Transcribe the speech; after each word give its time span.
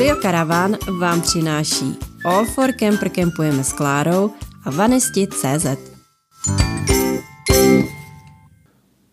Studio 0.00 0.16
Caravan 0.22 0.76
vám 0.98 1.20
přináší 1.20 1.96
All 2.24 2.44
for 2.44 2.72
Camper 2.72 3.08
Campujeme 3.08 3.64
s 3.64 3.72
Klárou 3.72 4.30
a 4.64 4.70
Vanisti.cz 4.70 5.66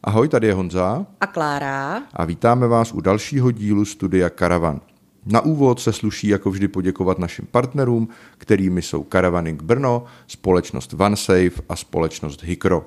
Ahoj, 0.04 0.28
tady 0.28 0.47
je 0.47 0.54
Honza. 0.54 1.05
A 1.21 1.28
Klára. 1.28 2.04
A 2.13 2.26
vítáme 2.26 2.68
vás 2.68 2.94
u 2.94 3.02
dalšího 3.02 3.52
dílu 3.52 3.86
Studia 3.86 4.29
Caravan. 4.29 4.81
Na 5.26 5.42
úvod 5.42 5.79
se 5.79 5.94
sluší 5.94 6.28
jako 6.28 6.51
vždy 6.51 6.68
poděkovat 6.68 7.19
našim 7.19 7.46
partnerům, 7.51 8.10
kterými 8.38 8.81
jsou 8.81 9.04
Caravaning 9.12 9.63
Brno, 9.63 10.06
společnost 10.28 10.94
OneSafe 10.97 11.62
a 11.69 11.76
společnost 11.76 12.44
Hikro. 12.44 12.85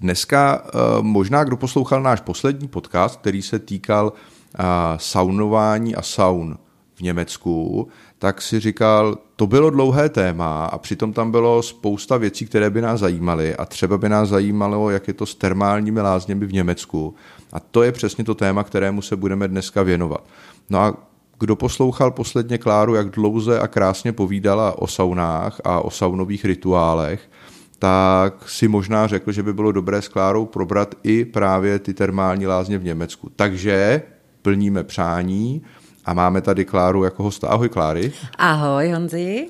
Dneska 0.00 0.62
eh, 0.64 0.78
možná, 1.00 1.44
kdo 1.44 1.56
poslouchal 1.56 2.02
náš 2.02 2.20
poslední 2.20 2.68
podcast, 2.68 3.20
který 3.20 3.42
se 3.42 3.58
týkal 3.58 4.12
eh, 4.12 4.62
saunování 4.96 5.96
a 5.96 6.02
saun 6.02 6.58
v 7.00 7.02
Německu, 7.02 7.88
tak 8.18 8.42
si 8.42 8.60
říkal, 8.60 9.18
to 9.36 9.46
bylo 9.46 9.70
dlouhé 9.70 10.08
téma 10.08 10.64
a 10.64 10.78
přitom 10.78 11.12
tam 11.12 11.30
bylo 11.30 11.62
spousta 11.62 12.16
věcí, 12.16 12.46
které 12.46 12.70
by 12.70 12.80
nás 12.80 13.00
zajímaly 13.00 13.56
a 13.56 13.64
třeba 13.64 13.98
by 13.98 14.08
nás 14.08 14.28
zajímalo, 14.28 14.90
jak 14.90 15.08
je 15.08 15.14
to 15.14 15.26
s 15.26 15.34
termálními 15.34 16.00
lázněmi 16.00 16.46
v 16.46 16.52
Německu. 16.52 17.14
A 17.52 17.60
to 17.60 17.82
je 17.82 17.92
přesně 17.92 18.24
to 18.24 18.34
téma, 18.34 18.64
kterému 18.64 19.02
se 19.02 19.16
budeme 19.16 19.48
dneska 19.48 19.82
věnovat. 19.82 20.24
No 20.70 20.78
a 20.78 20.96
kdo 21.38 21.56
poslouchal 21.56 22.10
posledně 22.10 22.58
Kláru, 22.58 22.94
jak 22.94 23.10
dlouze 23.10 23.60
a 23.60 23.68
krásně 23.68 24.12
povídala 24.12 24.78
o 24.78 24.86
saunách 24.86 25.60
a 25.64 25.80
o 25.80 25.90
saunových 25.90 26.44
rituálech, 26.44 27.30
tak 27.78 28.48
si 28.48 28.68
možná 28.68 29.06
řekl, 29.06 29.32
že 29.32 29.42
by 29.42 29.52
bylo 29.52 29.72
dobré 29.72 30.02
s 30.02 30.08
Klárou 30.08 30.46
probrat 30.46 30.94
i 31.02 31.24
právě 31.24 31.78
ty 31.78 31.94
termální 31.94 32.46
lázně 32.46 32.78
v 32.78 32.84
Německu. 32.84 33.30
Takže 33.36 34.02
plníme 34.42 34.84
přání 34.84 35.62
a 36.04 36.14
máme 36.14 36.40
tady 36.40 36.64
Kláru 36.64 37.04
jako 37.04 37.22
hosta. 37.22 37.48
Ahoj 37.48 37.68
Kláry. 37.68 38.12
Ahoj 38.38 38.90
Honzi. 38.90 39.48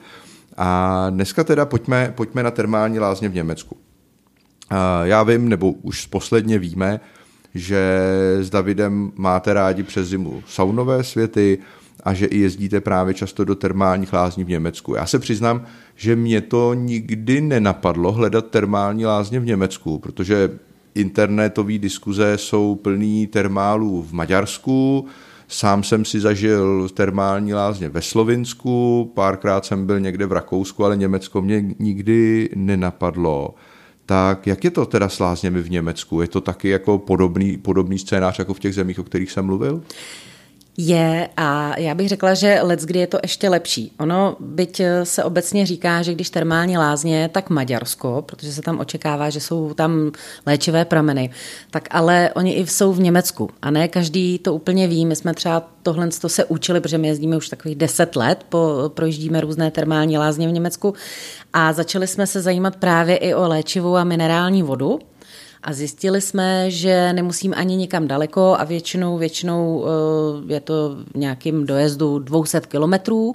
A 0.56 1.06
dneska 1.10 1.44
teda 1.44 1.66
pojďme, 1.66 2.12
pojďme 2.16 2.42
na 2.42 2.50
termální 2.50 2.98
lázně 2.98 3.28
v 3.28 3.34
Německu. 3.34 3.76
Já 5.02 5.22
vím, 5.22 5.48
nebo 5.48 5.72
už 5.72 6.06
posledně 6.06 6.58
víme, 6.58 7.00
že 7.54 8.00
s 8.40 8.50
Davidem 8.50 9.12
máte 9.16 9.54
rádi 9.54 9.82
přes 9.82 10.08
zimu 10.08 10.42
saunové 10.46 11.04
světy, 11.04 11.58
a 12.04 12.14
že 12.14 12.26
i 12.26 12.38
jezdíte 12.38 12.80
právě 12.80 13.14
často 13.14 13.44
do 13.44 13.54
termálních 13.54 14.12
lázní 14.12 14.44
v 14.44 14.48
Německu. 14.48 14.94
Já 14.94 15.06
se 15.06 15.18
přiznám, 15.18 15.66
že 15.96 16.16
mě 16.16 16.40
to 16.40 16.74
nikdy 16.74 17.40
nenapadlo 17.40 18.12
hledat 18.12 18.46
termální 18.46 19.06
lázně 19.06 19.40
v 19.40 19.44
Německu, 19.44 19.98
protože 19.98 20.50
internetové 20.94 21.78
diskuze 21.78 22.38
jsou 22.38 22.74
plný 22.74 23.26
termálů 23.26 24.02
v 24.02 24.12
Maďarsku, 24.12 25.06
Sám 25.52 25.82
jsem 25.82 26.04
si 26.04 26.20
zažil 26.20 26.88
termální 26.88 27.54
lázně 27.54 27.88
ve 27.88 28.02
Slovinsku, 28.02 29.12
párkrát 29.14 29.64
jsem 29.64 29.86
byl 29.86 30.00
někde 30.00 30.26
v 30.26 30.32
Rakousku, 30.32 30.84
ale 30.84 30.96
Německo 30.96 31.42
mě 31.42 31.64
nikdy 31.78 32.48
nenapadlo. 32.54 33.54
Tak 34.06 34.46
jak 34.46 34.64
je 34.64 34.70
to 34.70 34.86
teda 34.86 35.08
s 35.08 35.18
lázněmi 35.18 35.62
v 35.62 35.70
Německu? 35.70 36.20
Je 36.20 36.28
to 36.28 36.40
taky 36.40 36.68
jako 36.68 36.98
podobný, 36.98 37.56
podobný 37.56 37.98
scénář 37.98 38.38
jako 38.38 38.54
v 38.54 38.58
těch 38.58 38.74
zemích, 38.74 38.98
o 38.98 39.04
kterých 39.04 39.32
jsem 39.32 39.46
mluvil? 39.46 39.82
Je 40.76 41.28
a 41.36 41.78
já 41.78 41.94
bych 41.94 42.08
řekla, 42.08 42.34
že 42.34 42.58
let, 42.62 42.80
kdy 42.80 42.98
je 42.98 43.06
to 43.06 43.18
ještě 43.22 43.48
lepší. 43.48 43.92
Ono, 43.98 44.36
byť 44.40 44.82
se 45.04 45.24
obecně 45.24 45.66
říká, 45.66 46.02
že 46.02 46.14
když 46.14 46.30
termální 46.30 46.78
lázně, 46.78 47.30
tak 47.32 47.50
Maďarsko, 47.50 48.22
protože 48.26 48.52
se 48.52 48.62
tam 48.62 48.78
očekává, 48.78 49.30
že 49.30 49.40
jsou 49.40 49.74
tam 49.74 50.12
léčivé 50.46 50.84
prameny, 50.84 51.30
tak 51.70 51.88
ale 51.90 52.30
oni 52.34 52.52
i 52.52 52.66
jsou 52.66 52.92
v 52.92 53.00
Německu 53.00 53.50
a 53.62 53.70
ne 53.70 53.88
každý 53.88 54.38
to 54.38 54.54
úplně 54.54 54.88
ví. 54.88 55.06
My 55.06 55.16
jsme 55.16 55.34
třeba 55.34 55.68
tohle 55.82 56.08
to 56.08 56.28
se 56.28 56.44
učili, 56.44 56.80
protože 56.80 56.98
my 56.98 57.08
jezdíme 57.08 57.36
už 57.36 57.48
takových 57.48 57.76
deset 57.76 58.16
let, 58.16 58.46
po, 58.48 58.90
projíždíme 58.94 59.40
různé 59.40 59.70
termální 59.70 60.18
lázně 60.18 60.48
v 60.48 60.52
Německu 60.52 60.94
a 61.52 61.72
začali 61.72 62.06
jsme 62.06 62.26
se 62.26 62.40
zajímat 62.40 62.76
právě 62.76 63.16
i 63.16 63.34
o 63.34 63.48
léčivou 63.48 63.96
a 63.96 64.04
minerální 64.04 64.62
vodu, 64.62 64.98
a 65.62 65.72
zjistili 65.72 66.20
jsme, 66.20 66.70
že 66.70 67.12
nemusím 67.12 67.54
ani 67.56 67.76
nikam 67.76 68.08
daleko 68.08 68.56
a 68.58 68.64
většinou, 68.64 69.18
většinou 69.18 69.84
eh, 69.86 70.54
je 70.54 70.60
to 70.60 70.96
v 71.14 71.18
nějakým 71.18 71.66
dojezdu 71.66 72.18
200 72.18 72.60
kilometrů 72.60 73.34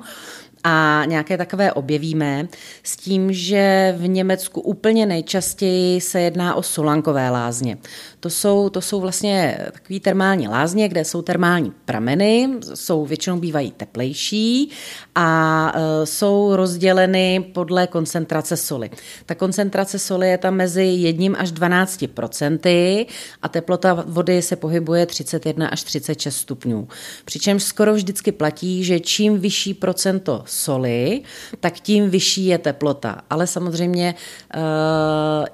a 0.63 1.03
nějaké 1.05 1.37
takové 1.37 1.73
objevíme, 1.73 2.47
s 2.83 2.95
tím, 2.95 3.33
že 3.33 3.95
v 3.97 4.07
Německu 4.07 4.61
úplně 4.61 5.05
nejčastěji 5.05 6.01
se 6.01 6.21
jedná 6.21 6.55
o 6.55 6.63
solankové 6.63 7.29
lázně. 7.29 7.77
To 8.25 8.29
jsou, 8.29 8.69
to 8.69 8.81
jsou 8.81 9.01
vlastně 9.01 9.57
takové 9.73 9.99
termální 9.99 10.47
lázně, 10.47 10.89
kde 10.89 11.05
jsou 11.05 11.21
termální 11.21 11.73
prameny, 11.85 12.49
jsou 12.73 13.05
většinou 13.05 13.39
bývají 13.39 13.71
teplejší 13.71 14.71
a 15.15 15.71
e, 15.75 16.05
jsou 16.05 16.55
rozděleny 16.55 17.51
podle 17.53 17.87
koncentrace 17.87 18.57
soli. 18.57 18.89
Ta 19.25 19.35
koncentrace 19.35 19.99
soli 19.99 20.29
je 20.29 20.37
tam 20.37 20.55
mezi 20.55 20.83
1 20.83 21.39
až 21.39 21.51
12 21.51 22.05
procenty 22.13 23.05
a 23.41 23.47
teplota 23.49 24.03
vody 24.07 24.41
se 24.41 24.55
pohybuje 24.55 25.05
31 25.05 25.67
až 25.67 25.83
36 25.83 26.35
stupňů. 26.35 26.87
Přičemž 27.25 27.63
skoro 27.63 27.93
vždycky 27.93 28.31
platí, 28.31 28.83
že 28.83 28.99
čím 28.99 29.39
vyšší 29.39 29.73
procento 29.73 30.43
soli, 30.47 31.21
tak 31.59 31.73
tím 31.73 32.09
vyšší 32.09 32.45
je 32.45 32.57
teplota. 32.57 33.21
Ale 33.29 33.47
samozřejmě 33.47 34.15
uh, 34.55 34.61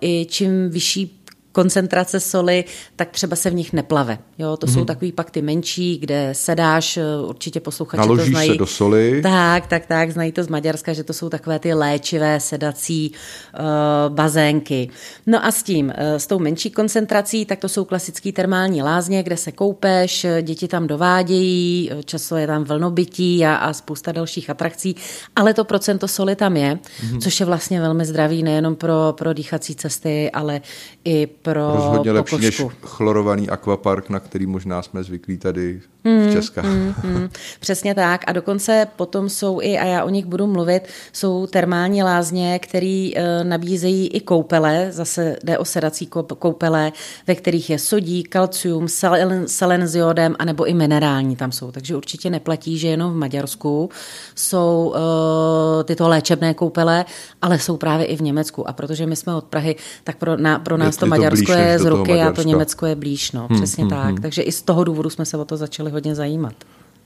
i 0.02 0.28
čím 0.30 0.70
vyšší 0.70 1.21
koncentrace 1.52 2.20
soli, 2.20 2.66
tak 2.96 3.10
třeba 3.10 3.36
se 3.36 3.50
v 3.50 3.54
nich 3.54 3.74
neplave. 3.74 4.18
Jo, 4.40 4.58
to 4.58 4.68
mm-hmm. 4.68 4.74
jsou 4.74 4.80
mhm. 4.80 4.88
takový 4.88 5.12
pak 5.12 5.32
ty 5.32 5.42
menší, 5.42 5.98
kde 5.98 6.30
sedáš, 6.32 6.98
eh, 6.98 7.04
určitě 7.28 7.60
posluchači 7.60 8.00
Naložíš 8.00 8.26
to 8.26 8.32
znají. 8.32 8.50
se 8.50 8.58
do 8.58 8.68
soli. 8.68 9.22
Tak, 9.24 9.68
tak, 9.68 9.86
tak, 9.86 10.12
znají 10.12 10.32
to 10.32 10.44
z 10.44 10.48
Maďarska, 10.48 10.94
že 10.94 11.04
to 11.04 11.14
jsou 11.14 11.30
takové 11.30 11.60
ty 11.60 11.74
léčivé 11.74 12.40
sedací 12.40 13.12
uh, 13.12 14.16
bazénky. 14.16 14.90
No 15.28 15.46
a 15.46 15.52
s 15.52 15.64
tím, 15.64 15.86
uh, 15.86 15.94
s 15.98 16.28
tou 16.28 16.40
menší 16.40 16.72
koncentrací, 16.72 17.46
tak 17.46 17.60
to 17.60 17.70
jsou 17.70 17.86
klasické 17.86 18.32
termální 18.32 18.82
lázně, 18.82 19.24
kde 19.24 19.38
se 19.38 19.52
koupeš, 19.52 20.26
děti 20.42 20.68
tam 20.68 20.88
dovádějí, 20.88 21.92
často 22.06 22.36
je 22.36 22.48
tam 22.48 22.64
vlnobytí 22.64 23.46
a, 23.46 23.56
a 23.56 23.74
spousta 23.74 24.12
dalších 24.12 24.50
atrakcí, 24.50 24.96
ale 25.36 25.54
to 25.54 25.64
procento 25.64 26.08
soli 26.08 26.36
tam 26.36 26.58
je, 26.58 26.76
mm-hmm. 26.76 27.20
což 27.20 27.40
je 27.40 27.46
vlastně 27.46 27.82
velmi 27.82 28.06
zdravý 28.06 28.44
nejenom 28.44 28.76
pro, 28.76 29.14
pro 29.18 29.34
dýchací 29.34 29.76
cesty, 29.76 30.32
ale 30.32 30.62
i 31.06 31.28
pro 31.42 31.74
Rozhodně 31.76 32.12
lepší 32.12 32.38
než 32.38 32.62
chlorovaný 32.82 33.50
akvapark, 33.50 34.10
na 34.10 34.20
který 34.20 34.46
možná 34.46 34.82
jsme 34.82 35.04
zvyklí 35.04 35.38
tady 35.38 35.82
mm, 36.04 36.30
v 36.30 36.32
Českách. 36.32 36.66
Mm, 36.66 36.94
mm, 37.04 37.30
přesně 37.60 37.96
tak. 37.96 38.22
A 38.28 38.32
dokonce 38.32 38.88
potom 38.96 39.30
jsou 39.30 39.62
i, 39.62 39.78
a 39.78 39.86
já 39.86 40.04
o 40.04 40.10
nich 40.10 40.26
budu 40.26 40.48
mluvit, 40.48 40.84
jsou 41.14 41.48
termální 41.48 42.04
lázně, 42.04 42.60
které 42.60 43.12
e, 43.16 43.44
nabízejí 43.44 44.08
i 44.08 44.20
koupele, 44.20 44.88
zase 44.92 45.36
jde 45.44 45.58
o 45.58 45.66
sedací 45.66 46.06
koupele, 46.40 46.92
ve 47.28 47.36
kterých 47.36 47.70
je 47.70 47.80
sodí, 47.80 48.24
kalcium, 48.24 48.88
selen, 48.88 49.48
selen 49.48 49.88
s 49.88 49.96
jodem, 49.96 50.36
anebo 50.40 50.66
i 50.66 50.74
minerální 50.74 51.36
tam 51.36 51.52
jsou. 51.52 51.72
Takže 51.72 51.96
určitě 51.96 52.30
neplatí, 52.30 52.78
že 52.78 52.88
jenom 52.88 53.12
v 53.12 53.16
Maďarsku 53.16 53.90
jsou 54.36 54.94
e, 54.96 55.84
tyto 55.84 56.10
léčebné 56.10 56.54
koupele, 56.54 57.06
ale 57.42 57.60
jsou 57.60 57.78
právě 57.78 58.06
i 58.06 58.16
v 58.16 58.22
Německu. 58.22 58.70
A 58.70 58.74
protože 58.74 59.06
my 59.06 59.16
jsme 59.16 59.36
od 59.36 59.44
Prahy, 59.44 59.76
tak 60.04 60.18
pro, 60.18 60.38
na, 60.38 60.60
pro 60.60 60.78
nás 60.78 60.96
je 60.96 61.00
to 61.00 61.06
Maďarsko 61.06 61.42
Maďarsko 61.52 61.54
je 61.54 61.80
z 61.80 61.86
ruky 61.86 62.22
a 62.22 62.32
to 62.32 62.42
Německo 62.42 62.86
je 62.86 62.96
blíž, 62.96 63.32
no, 63.32 63.48
hmm, 63.50 63.60
přesně 63.60 63.84
hmm, 63.84 63.90
tak. 63.90 64.06
Hmm. 64.06 64.18
Takže 64.18 64.42
i 64.42 64.52
z 64.52 64.62
toho 64.62 64.84
důvodu 64.84 65.10
jsme 65.10 65.26
se 65.26 65.38
o 65.38 65.46
to 65.46 65.58
začali 65.58 65.91
hodně 65.92 66.16
zajímat. 66.16 66.54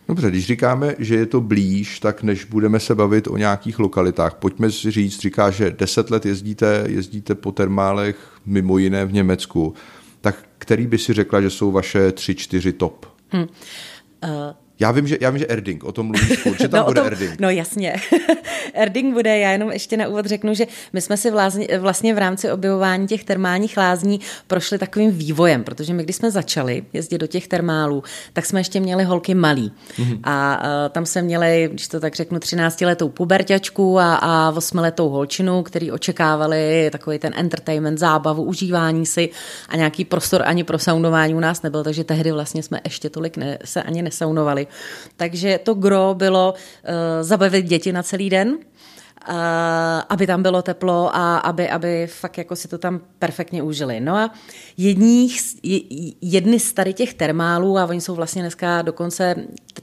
Dobře, 0.07 0.29
když 0.29 0.45
říkáme, 0.45 0.95
že 0.99 1.15
je 1.15 1.25
to 1.25 1.41
blíž, 1.41 1.99
tak 1.99 2.23
než 2.23 2.45
budeme 2.45 2.79
se 2.79 2.95
bavit 2.95 3.27
o 3.27 3.37
nějakých 3.37 3.79
lokalitách, 3.79 4.33
pojďme 4.33 4.71
si 4.71 4.91
říct, 4.91 5.19
říká, 5.19 5.51
že 5.51 5.71
deset 5.71 6.11
let 6.11 6.25
jezdíte, 6.25 6.83
jezdíte 6.87 7.35
po 7.35 7.51
termálech 7.51 8.17
mimo 8.45 8.77
jiné 8.77 9.05
v 9.05 9.13
Německu, 9.13 9.73
tak 10.21 10.35
který 10.57 10.87
by 10.87 10.97
si 10.97 11.13
řekla, 11.13 11.41
že 11.41 11.49
jsou 11.49 11.71
vaše 11.71 12.11
tři, 12.11 12.35
čtyři 12.35 12.73
top? 12.73 13.05
Hmm. 13.29 13.41
Uh, 13.43 13.49
já 14.79 14.91
vím, 14.91 15.07
že, 15.07 15.17
já 15.21 15.29
vím, 15.29 15.39
že 15.39 15.47
Erding, 15.47 15.83
o 15.83 15.91
tom 15.91 16.05
mluvíš 16.05 16.39
furt, 16.39 16.61
že 16.61 16.67
tam 16.67 16.79
no, 16.79 16.85
bude 16.85 17.01
tom, 17.01 17.07
Erding. 17.07 17.39
No 17.39 17.49
jasně, 17.49 17.95
Erding 18.73 19.13
bude, 19.13 19.39
já 19.39 19.51
jenom 19.51 19.71
ještě 19.71 19.97
na 19.97 20.07
úvod 20.07 20.25
řeknu, 20.25 20.53
že 20.53 20.67
my 20.93 21.01
jsme 21.01 21.17
si 21.17 21.31
vlastně, 21.31 21.67
vlastně 21.79 22.13
v 22.13 22.17
rámci 22.17 22.51
objevování 22.51 23.07
těch 23.07 23.23
termálních 23.23 23.77
lázní 23.77 24.19
prošli 24.47 24.77
takovým 24.77 25.11
vývojem, 25.11 25.63
protože 25.63 25.93
my 25.93 26.03
když 26.03 26.15
jsme 26.15 26.31
začali 26.31 26.83
jezdit 26.93 27.17
do 27.17 27.27
těch 27.27 27.47
termálů, 27.47 28.03
tak 28.33 28.45
jsme 28.45 28.59
ještě 28.59 28.79
měli 28.79 29.03
holky 29.03 29.35
malý. 29.35 29.71
Mm-hmm. 29.97 30.19
A, 30.23 30.53
a 30.53 30.89
tam 30.89 31.05
jsme 31.05 31.21
měli, 31.21 31.69
když 31.71 31.87
to 31.87 31.99
tak 31.99 32.15
řeknu, 32.15 32.39
13-letou 32.39 33.09
puberťačku 33.09 33.99
a, 33.99 34.15
a 34.15 34.51
8-letou 34.51 35.09
holčinu, 35.09 35.63
který 35.63 35.91
očekávali 35.91 36.89
takový 36.91 37.19
ten 37.19 37.33
entertainment, 37.35 37.99
zábavu, 37.99 38.43
užívání 38.43 39.05
si 39.05 39.29
a 39.69 39.75
nějaký 39.75 40.05
prostor 40.05 40.43
ani 40.45 40.63
pro 40.63 40.79
saunování 40.79 41.35
u 41.35 41.39
nás 41.39 41.61
nebyl, 41.61 41.83
takže 41.83 42.03
tehdy 42.03 42.31
vlastně 42.31 42.63
jsme 42.63 42.79
ještě 42.83 43.09
tolik 43.09 43.37
ne, 43.37 43.57
se 43.65 43.83
ani 43.83 44.01
nesaunovali. 44.01 44.64
Takže 45.17 45.59
to 45.63 45.73
gro 45.73 46.13
bylo 46.17 46.53
uh, 46.53 46.89
zabavit 47.21 47.65
děti 47.65 47.91
na 47.91 48.03
celý 48.03 48.29
den 48.29 48.57
aby 50.09 50.27
tam 50.27 50.43
bylo 50.43 50.61
teplo 50.61 51.15
a 51.15 51.37
aby, 51.37 51.69
aby 51.69 52.07
fakt 52.07 52.37
jako 52.37 52.55
si 52.55 52.67
to 52.67 52.77
tam 52.77 53.01
perfektně 53.19 53.63
užili. 53.63 53.99
No 53.99 54.15
a 54.15 54.33
jedních, 54.77 55.41
jedny 56.21 56.59
z 56.59 56.73
tady 56.73 56.93
těch 56.93 57.13
termálů, 57.13 57.77
a 57.77 57.85
oni 57.85 58.01
jsou 58.01 58.15
vlastně 58.15 58.41
dneska 58.41 58.81
dokonce, 58.81 59.35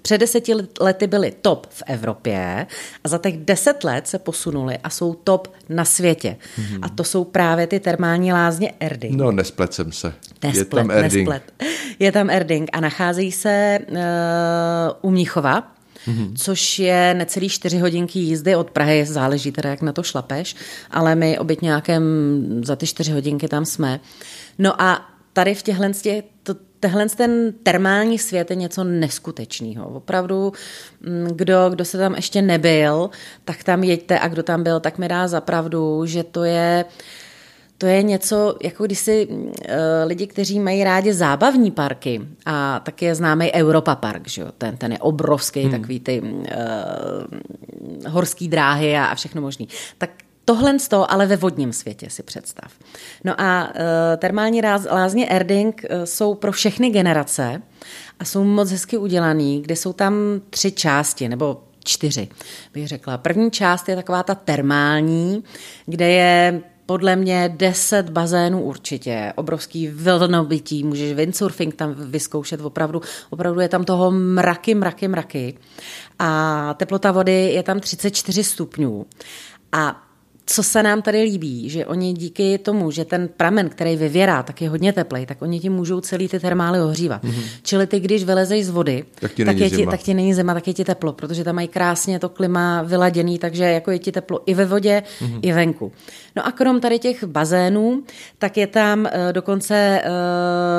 před 0.03 0.19
deseti 0.19 0.53
lety 0.81 1.07
byly 1.07 1.33
top 1.43 1.67
v 1.71 1.83
Evropě 1.87 2.67
a 3.05 3.09
za 3.09 3.19
těch 3.19 3.37
deset 3.37 3.85
let 3.85 4.09
se 4.09 4.19
posunuli 4.19 4.79
a 4.85 4.91
jsou 4.91 5.15
top 5.15 5.53
na 5.69 5.85
světě. 5.85 6.37
Mm-hmm. 6.57 6.79
A 6.83 6.89
to 6.89 7.05
jsou 7.05 7.25
právě 7.25 7.67
ty 7.67 7.81
termální 7.81 8.33
lázně 8.33 8.73
Erding. 8.81 9.17
No, 9.17 9.33
nesplet 9.33 9.75
jsem 9.75 9.93
se. 9.93 10.15
Nesplet, 10.45 10.59
je 10.59 10.65
tam 10.65 10.91
Erding. 10.91 11.29
Nesplet. 11.29 11.53
Je 11.99 12.13
tam 12.13 12.31
Erding 12.31 12.71
a 12.73 12.81
nacházejí 12.81 13.33
se 13.33 13.79
uh, 13.91 13.97
u 15.03 15.11
Míchova, 15.11 15.72
mm-hmm. 16.07 16.33
což 16.37 16.79
je 16.79 17.15
necelý 17.15 17.49
čtyři 17.49 17.79
hodinky 17.79 18.19
jízdy 18.19 18.57
od 18.57 18.71
Prahy, 18.71 19.07
záleží 19.07 19.53
teda, 19.53 19.71
jak 19.71 19.83
na 19.83 19.93
to 19.93 20.03
šlapeš, 20.03 20.57
ale 20.91 21.15
my 21.15 21.39
obět 21.39 21.63
nějakém 21.63 22.03
za 22.65 22.77
ty 22.77 22.87
čtyři 22.87 23.13
hodinky 23.13 23.49
tam 23.49 23.65
jsme. 23.65 24.01
No 24.59 24.83
a 24.83 25.09
tady 25.33 25.55
v 25.55 25.63
těchhle 25.63 25.91
to, 26.43 26.55
tehle 26.81 27.09
ten 27.09 27.53
termální 27.63 28.19
svět 28.19 28.51
je 28.51 28.57
něco 28.57 28.85
neskutečného. 28.85 29.89
Opravdu, 29.89 30.53
mm, 31.01 31.29
kdo, 31.35 31.71
kdo 31.71 31.85
se 31.85 31.99
tam 31.99 32.15
ještě 32.15 32.43
nebyl, 32.43 33.11
tak 33.45 33.65
tam 33.65 33.85
jeďte 33.85 34.19
a 34.19 34.29
kdo 34.29 34.43
tam 34.43 34.63
byl, 34.63 34.81
tak 34.81 34.99
mi 34.99 35.09
dá 35.09 35.29
zapravdu, 35.29 36.07
že 36.07 36.25
to 36.25 36.45
je 36.45 36.85
uh, 36.85 36.93
to 37.83 37.87
je 37.87 38.03
něco, 38.03 38.57
jako 38.63 38.85
když 38.85 38.99
si 38.99 39.27
uh, 39.27 39.47
lidi, 40.05 40.27
kteří 40.27 40.61
mají 40.61 40.85
rádi 40.85 41.15
zábavní 41.15 41.71
parky, 41.71 42.21
a 42.47 42.81
tak 42.81 43.03
je 43.03 43.15
známý 43.15 43.53
Europa 43.53 43.95
Park, 43.95 44.29
že 44.29 44.43
jo? 44.43 44.49
Ten, 44.59 44.77
ten 44.77 44.93
je 44.93 44.99
obrovský, 44.99 45.61
hmm. 45.63 45.71
takový 45.71 46.01
ty 46.01 46.21
uh, 46.21 46.29
horský 48.09 48.49
dráhy 48.49 48.97
a, 48.97 49.05
a 49.05 49.15
všechno 49.15 49.43
možný. 49.43 49.69
Tak 49.99 50.11
Tohle 50.45 50.79
z 50.79 50.89
toho, 50.89 51.13
ale 51.13 51.27
ve 51.27 51.37
vodním 51.37 51.73
světě 51.73 52.11
si 52.11 52.23
představ. 52.23 52.73
No 53.25 53.41
a 53.41 53.69
uh, 53.69 53.73
termální 54.19 54.61
ráz, 54.61 54.87
lázně 54.91 55.29
Erding 55.29 55.85
uh, 55.85 56.03
jsou 56.05 56.35
pro 56.35 56.53
všechny 56.53 56.91
generace 56.91 57.63
a 58.21 58.25
jsou 58.25 58.45
moc 58.45 58.71
hezky 58.71 58.97
udělaný, 58.97 59.63
kde 59.63 59.77
jsou 59.77 59.93
tam 59.93 60.15
tři 60.51 60.73
části, 60.73 61.29
nebo 61.29 61.63
čtyři, 61.85 62.29
bych 62.75 62.89
řekla. 62.89 63.19
První 63.19 63.51
část 63.51 63.89
je 63.89 63.97
taková 63.97 64.23
ta 64.23 64.35
termální, 64.35 65.45
kde 65.87 66.09
je 66.09 66.63
podle 66.93 67.17
mě 67.17 67.55
10 67.57 68.11
bazénů 68.11 68.63
určitě, 68.63 69.33
obrovský 69.37 69.89
vlnobytí, 69.89 70.85
můžeš 70.85 71.13
windsurfing 71.13 71.75
tam 71.75 71.95
vyzkoušet, 71.95 72.61
opravdu, 72.61 73.03
opravdu 73.31 73.61
je 73.61 73.69
tam 73.69 73.85
toho 73.85 74.11
mraky, 74.11 74.75
mraky, 74.75 75.09
mraky. 75.09 75.59
A 76.19 76.75
teplota 76.75 77.13
vody 77.13 77.33
je 77.33 77.63
tam 77.63 77.81
34 77.81 78.45
stupňů. 78.45 79.07
A 79.73 80.03
co 80.47 80.63
se 80.63 80.83
nám 80.83 81.03
tady 81.03 81.23
líbí, 81.23 81.71
že 81.71 81.87
oni 81.87 82.13
díky 82.13 82.59
tomu, 82.59 82.91
že 82.91 83.05
ten 83.05 83.29
pramen, 83.29 83.69
který 83.69 83.97
vyvěrá, 83.97 84.43
tak 84.43 84.63
je 84.63 84.69
hodně 84.69 84.93
teplej, 84.93 85.27
tak 85.27 85.43
oni 85.43 85.61
ti 85.61 85.69
můžou 85.69 86.01
celý 86.01 86.29
ty 86.29 86.41
termály 86.41 86.81
ohřívat. 86.81 87.25
Mm-hmm. 87.25 87.45
Čili 87.63 87.87
ty, 87.87 88.01
když 88.01 88.25
vylezeš 88.25 88.67
z 88.67 88.71
vody, 88.71 89.05
tak 89.15 89.33
ti, 89.33 89.45
tak, 89.45 89.57
je 89.57 89.71
ti, 89.71 89.87
tak 89.87 90.01
ti 90.01 90.15
není 90.15 90.35
zima, 90.35 90.55
tak 90.55 90.67
je 90.67 90.75
ti 90.75 90.85
teplo, 90.85 91.13
protože 91.13 91.45
tam 91.45 91.55
mají 91.55 91.69
krásně 91.69 92.19
to 92.19 92.29
klima 92.29 92.83
vyladěný, 92.83 93.39
takže 93.39 93.65
jako 93.65 93.91
je 93.91 93.99
ti 93.99 94.13
teplo 94.13 94.41
i 94.47 94.55
ve 94.55 94.65
vodě, 94.65 95.03
mm-hmm. 95.21 95.39
i 95.43 95.53
venku. 95.53 95.93
No 96.37 96.47
a 96.47 96.53
krom 96.53 96.81
tady 96.81 96.99
těch 96.99 97.25
bazénů, 97.25 98.03
tak 98.39 98.57
je 98.57 98.67
tam 98.67 99.01
uh, 99.01 99.33
dokonce 99.33 100.03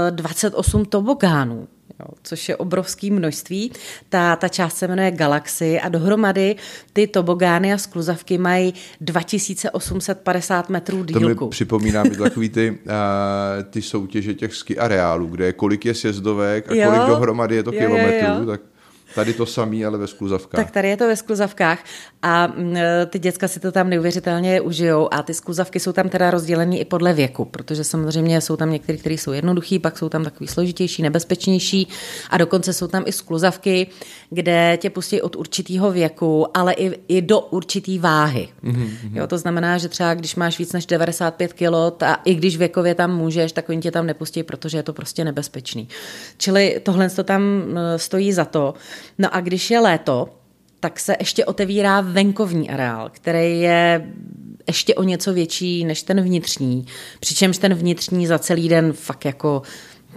uh, 0.09 0.15
28 0.15 0.85
tobogánů 0.85 1.67
jo, 2.05 2.13
což 2.23 2.49
je 2.49 2.55
obrovské 2.55 3.11
množství. 3.11 3.71
Ta, 4.09 4.35
ta 4.35 4.47
část 4.47 4.77
se 4.77 4.87
jmenuje 4.87 5.11
Galaxy 5.11 5.79
a 5.79 5.89
dohromady 5.89 6.55
ty 6.93 7.07
tobogány 7.07 7.73
a 7.73 7.77
skluzavky 7.77 8.37
mají 8.37 8.73
2850 9.01 10.69
metrů 10.69 11.03
dílku. 11.03 11.35
To 11.35 11.45
mi 11.45 11.49
připomíná 11.49 12.03
mi 12.03 12.09
takový 12.17 12.49
ty, 12.49 12.71
uh, 12.71 12.77
ty 13.69 13.81
soutěže 13.81 14.33
těch 14.33 14.55
ski 14.55 14.77
areálů, 14.77 15.27
kde 15.27 15.45
je 15.45 15.53
kolik 15.53 15.85
je 15.85 15.93
sjezdovek 15.93 16.71
a 16.71 16.75
jo, 16.75 16.91
kolik 16.91 17.07
dohromady 17.07 17.55
je 17.55 17.63
to 17.63 17.73
jo, 17.73 17.79
kilometrů, 17.79 18.27
jo, 18.27 18.39
jo. 18.39 18.45
tak 18.45 18.61
Tady 19.15 19.33
to 19.33 19.45
samý, 19.45 19.85
ale 19.85 19.97
ve 19.97 20.07
skluzavkách. 20.07 20.65
Tak 20.65 20.71
tady 20.71 20.89
je 20.89 20.97
to 20.97 21.07
ve 21.07 21.15
skluzavkách 21.15 21.83
a 22.21 22.47
mm, 22.47 22.75
ty 23.09 23.19
děcka 23.19 23.47
si 23.47 23.59
to 23.59 23.71
tam 23.71 23.89
neuvěřitelně 23.89 24.61
užijou 24.61 25.13
a 25.13 25.23
ty 25.23 25.33
skluzavky 25.33 25.79
jsou 25.79 25.91
tam 25.91 26.09
teda 26.09 26.31
rozdělené 26.31 26.77
i 26.77 26.85
podle 26.85 27.13
věku, 27.13 27.45
protože 27.45 27.83
samozřejmě 27.83 28.41
jsou 28.41 28.55
tam 28.55 28.71
některé, 28.71 28.97
které 28.97 29.15
jsou 29.15 29.31
jednoduché, 29.31 29.79
pak 29.79 29.97
jsou 29.97 30.09
tam 30.09 30.23
takový 30.23 30.47
složitější, 30.47 31.01
nebezpečnější 31.01 31.87
a 32.29 32.37
dokonce 32.37 32.73
jsou 32.73 32.87
tam 32.87 33.03
i 33.05 33.11
skluzavky, 33.11 33.87
kde 34.29 34.77
tě 34.81 34.89
pustí 34.89 35.21
od 35.21 35.35
určitého 35.35 35.91
věku, 35.91 36.57
ale 36.57 36.73
i, 36.73 36.99
i 37.07 37.21
do 37.21 37.39
určitý 37.39 37.99
váhy. 37.99 38.49
Mm-hmm. 38.63 38.89
Jo, 39.13 39.27
to 39.27 39.37
znamená, 39.37 39.77
že 39.77 39.89
třeba 39.89 40.13
když 40.13 40.35
máš 40.35 40.59
víc 40.59 40.73
než 40.73 40.85
95 40.85 41.53
kg 41.53 42.03
a 42.03 42.13
i 42.25 42.35
když 42.35 42.57
věkově 42.57 42.95
tam 42.95 43.17
můžeš, 43.17 43.51
tak 43.51 43.69
oni 43.69 43.81
tě 43.81 43.91
tam 43.91 44.05
nepustí, 44.05 44.43
protože 44.43 44.77
je 44.77 44.83
to 44.83 44.93
prostě 44.93 45.25
nebezpečný. 45.25 45.87
Čili 46.37 46.79
tohle 46.83 47.09
to 47.09 47.23
tam 47.23 47.63
stojí 47.97 48.33
za 48.33 48.45
to. 48.45 48.73
No 49.17 49.35
a 49.35 49.41
když 49.41 49.71
je 49.71 49.79
léto, 49.79 50.29
tak 50.79 50.99
se 50.99 51.15
ještě 51.19 51.45
otevírá 51.45 52.01
venkovní 52.01 52.69
areál, 52.69 53.09
který 53.09 53.61
je 53.61 54.13
ještě 54.67 54.95
o 54.95 55.03
něco 55.03 55.33
větší 55.33 55.85
než 55.85 56.03
ten 56.03 56.21
vnitřní. 56.21 56.85
Přičemž 57.19 57.57
ten 57.57 57.73
vnitřní 57.73 58.27
za 58.27 58.39
celý 58.39 58.69
den 58.69 58.93
fakt 58.93 59.25
jako 59.25 59.61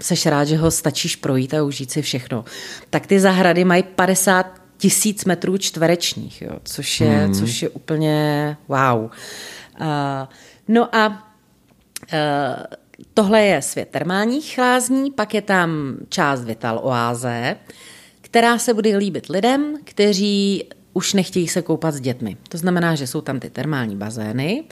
seš 0.01 0.27
rád, 0.27 0.45
že 0.45 0.57
ho 0.57 0.71
stačíš 0.71 1.17
projít 1.17 1.55
a 1.55 1.63
užít 1.63 1.91
si 1.91 2.03
všechno. 2.03 2.45
Tak 2.91 3.07
ty 3.07 3.21
zahrady 3.21 3.65
mají 3.65 3.83
50 3.83 4.47
tisíc 4.79 5.25
metrů 5.25 5.59
čtverečních, 5.59 6.43
jo, 6.43 6.53
což, 6.65 7.01
je, 7.01 7.09
hmm. 7.09 7.35
což 7.35 7.63
je 7.63 7.69
úplně 7.69 8.57
wow. 8.69 8.99
Uh, 9.01 9.09
no 10.69 10.95
a 10.97 11.09
uh, 11.09 11.17
tohle 13.15 13.43
je 13.43 13.63
svět 13.63 13.89
termálních 13.89 14.59
lázní, 14.59 15.11
pak 15.11 15.35
je 15.35 15.43
tam 15.43 15.97
část 16.09 16.45
Vital 16.45 16.81
oáze, 16.83 17.57
která 18.27 18.59
se 18.59 18.75
bude 18.75 18.97
líbit 18.97 19.29
lidem, 19.29 19.77
kteří 19.85 20.65
už 20.93 21.13
nechtějí 21.13 21.49
se 21.49 21.63
koupat 21.63 21.95
s 21.95 22.01
dětmi. 22.01 22.37
To 22.49 22.59
znamená, 22.59 22.95
že 22.95 23.07
jsou 23.07 23.21
tam 23.21 23.41
ty 23.41 23.51
termální 23.51 23.97
bazény, 23.97 24.65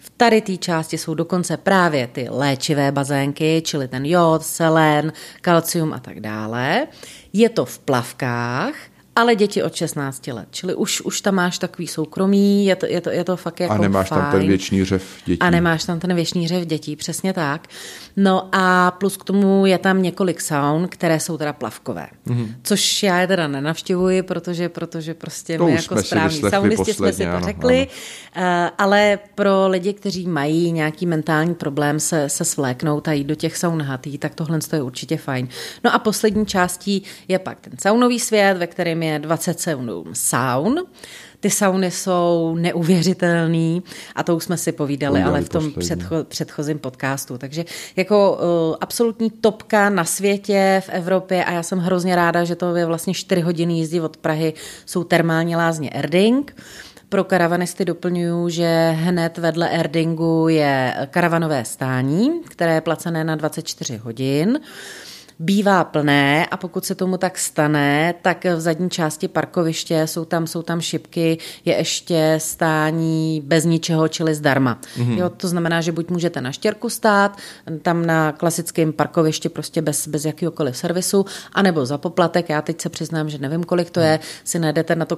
v 0.00 0.10
tady 0.16 0.40
té 0.40 0.56
části 0.56 0.98
jsou 0.98 1.14
dokonce 1.14 1.56
právě 1.56 2.06
ty 2.06 2.26
léčivé 2.30 2.92
bazénky, 2.92 3.62
čili 3.64 3.88
ten 3.88 4.04
jod, 4.04 4.42
selen, 4.42 5.12
kalcium 5.40 5.92
a 5.92 5.98
tak 5.98 6.20
dále. 6.20 6.86
Je 7.32 7.48
to 7.48 7.64
v 7.64 7.78
plavkách, 7.78 8.74
ale 9.16 9.36
děti 9.36 9.62
od 9.62 9.74
16 9.74 10.26
let. 10.26 10.48
Čili 10.50 10.74
už, 10.74 11.00
už 11.00 11.20
tam 11.20 11.34
máš 11.34 11.58
takový 11.58 11.88
soukromí, 11.88 12.66
je 12.66 12.76
to, 12.76 12.86
je 12.86 13.00
to, 13.00 13.10
je 13.10 13.24
to 13.24 13.36
fakt 13.36 13.60
jako 13.60 13.74
A 13.74 13.78
nemáš 13.78 14.08
fajn. 14.08 14.22
tam 14.22 14.32
ten 14.32 14.46
věčný 14.48 14.84
řev 14.84 15.02
dětí. 15.24 15.40
A 15.40 15.50
nemáš 15.50 15.84
tam 15.84 16.00
ten 16.00 16.14
věčný 16.14 16.48
řev 16.48 16.66
dětí, 16.66 16.96
přesně 16.96 17.32
tak. 17.32 17.68
No 18.16 18.48
a 18.52 18.90
plus 18.90 19.16
k 19.16 19.24
tomu 19.24 19.66
je 19.66 19.78
tam 19.78 20.02
několik 20.02 20.40
saun, 20.40 20.88
které 20.88 21.20
jsou 21.20 21.38
teda 21.38 21.52
plavkové. 21.52 22.06
Mm-hmm. 22.26 22.54
Což 22.62 23.02
já 23.02 23.20
je 23.20 23.26
teda 23.26 23.48
nenavštěvuji, 23.48 24.22
protože, 24.22 24.68
protože 24.68 25.14
prostě 25.14 25.58
to 25.58 25.66
my 25.66 25.72
jako 25.72 26.02
správní 26.02 26.40
saunisti 26.40 26.94
jsme 26.94 27.12
si 27.12 27.26
to 27.26 27.40
řekli. 27.44 27.88
Ano. 28.34 28.66
Uh, 28.66 28.70
ale 28.78 29.18
pro 29.34 29.68
lidi, 29.68 29.92
kteří 29.92 30.26
mají 30.26 30.72
nějaký 30.72 31.06
mentální 31.06 31.54
problém 31.54 32.00
se, 32.00 32.28
se 32.28 32.44
svléknout 32.44 33.08
a 33.08 33.12
jít 33.12 33.24
do 33.24 33.34
těch 33.34 33.56
saun 33.56 33.82
hatý, 33.82 34.18
tak 34.18 34.34
tohle 34.34 34.58
je 34.72 34.82
určitě 34.82 35.16
fajn. 35.16 35.48
No 35.84 35.94
a 35.94 35.98
poslední 35.98 36.46
částí 36.46 37.02
je 37.28 37.38
pak 37.38 37.60
ten 37.60 37.72
saunový 37.78 38.20
svět, 38.20 38.56
ve 38.58 38.66
kterém 38.66 39.02
je 39.02 39.05
27 39.18 40.04
saun. 40.12 40.84
Ty 41.40 41.50
sauny 41.50 41.90
jsou 41.90 42.56
neuvěřitelný 42.60 43.82
a 44.14 44.22
to 44.22 44.36
už 44.36 44.44
jsme 44.44 44.56
si 44.56 44.72
povídali, 44.72 45.22
ale 45.22 45.40
v 45.40 45.48
tom 45.48 45.72
předcho, 45.72 46.24
předchozím 46.24 46.78
podcastu. 46.78 47.38
Takže 47.38 47.64
jako 47.96 48.32
uh, 48.32 48.76
absolutní 48.80 49.30
topka 49.30 49.90
na 49.90 50.04
světě, 50.04 50.82
v 50.86 50.88
Evropě 50.88 51.44
a 51.44 51.52
já 51.52 51.62
jsem 51.62 51.78
hrozně 51.78 52.16
ráda, 52.16 52.44
že 52.44 52.56
to 52.56 52.76
je 52.76 52.86
vlastně 52.86 53.14
4 53.14 53.40
hodiny 53.40 53.74
jízdy 53.74 54.00
od 54.00 54.16
Prahy, 54.16 54.54
jsou 54.86 55.04
termální 55.04 55.56
lázně 55.56 55.90
Erding. 55.90 56.56
Pro 57.08 57.24
karavanisty 57.24 57.84
doplňuju, 57.84 58.48
že 58.48 58.90
hned 58.96 59.38
vedle 59.38 59.70
Erdingu 59.70 60.48
je 60.48 60.94
karavanové 61.10 61.64
stání, 61.64 62.30
které 62.48 62.74
je 62.74 62.80
placené 62.80 63.24
na 63.24 63.36
24 63.36 63.96
hodin 63.96 64.60
bývá 65.38 65.84
plné 65.84 66.46
a 66.46 66.56
pokud 66.56 66.84
se 66.84 66.94
tomu 66.94 67.16
tak 67.16 67.38
stane, 67.38 68.14
tak 68.22 68.44
v 68.44 68.60
zadní 68.60 68.90
části 68.90 69.28
parkoviště 69.28 70.06
jsou 70.06 70.24
tam, 70.24 70.46
jsou 70.46 70.62
tam 70.62 70.80
šipky, 70.80 71.38
je 71.64 71.74
ještě 71.74 72.34
stání 72.38 73.42
bez 73.44 73.64
ničeho, 73.64 74.08
čili 74.08 74.34
zdarma. 74.34 74.78
Mm-hmm. 74.98 75.18
Jo, 75.18 75.30
to 75.30 75.48
znamená, 75.48 75.80
že 75.80 75.92
buď 75.92 76.10
můžete 76.10 76.40
na 76.40 76.52
štěrku 76.52 76.90
stát, 76.90 77.38
tam 77.82 78.06
na 78.06 78.32
klasickém 78.32 78.92
parkovišti 78.92 79.48
prostě 79.48 79.82
bez, 79.82 80.08
bez 80.08 80.24
jakýkoliv 80.24 80.76
servisu, 80.76 81.24
anebo 81.52 81.86
za 81.86 81.98
poplatek, 81.98 82.48
já 82.48 82.62
teď 82.62 82.80
se 82.80 82.88
přiznám, 82.88 83.28
že 83.28 83.38
nevím, 83.38 83.64
kolik 83.64 83.90
to 83.90 84.00
je, 84.00 84.20
si 84.44 84.58
najdete 84.58 84.96
na 84.96 85.04
to 85.04 85.16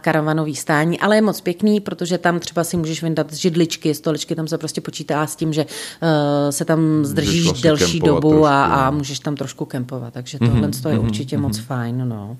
karavanový 0.00 0.56
stání, 0.56 1.00
ale 1.00 1.16
je 1.16 1.22
moc 1.22 1.40
pěkný, 1.40 1.80
protože 1.80 2.18
tam 2.18 2.40
třeba 2.40 2.64
si 2.64 2.76
můžeš 2.76 3.02
vyndat 3.02 3.32
židličky, 3.32 3.94
stoličky, 3.94 4.34
tam 4.34 4.48
se 4.48 4.58
prostě 4.58 4.80
počítá 4.80 5.26
s 5.26 5.36
tím, 5.36 5.52
že 5.52 5.64
uh, 5.64 6.50
se 6.50 6.64
tam 6.64 7.04
zdržíš 7.04 7.44
vlastně 7.44 7.70
delší 7.70 8.00
dobu 8.00 8.46
a, 8.46 8.64
a 8.64 8.90
můžeš 8.90 9.18
tam 9.18 9.36
trošku 9.40 9.64
kempovat, 9.64 10.12
takže 10.12 10.38
tohle 10.38 10.68
mm-hmm. 10.68 10.90
je 10.90 10.98
určitě 10.98 11.36
mm-hmm. 11.36 11.40
moc 11.40 11.58
fajn. 11.58 12.08
No. 12.08 12.36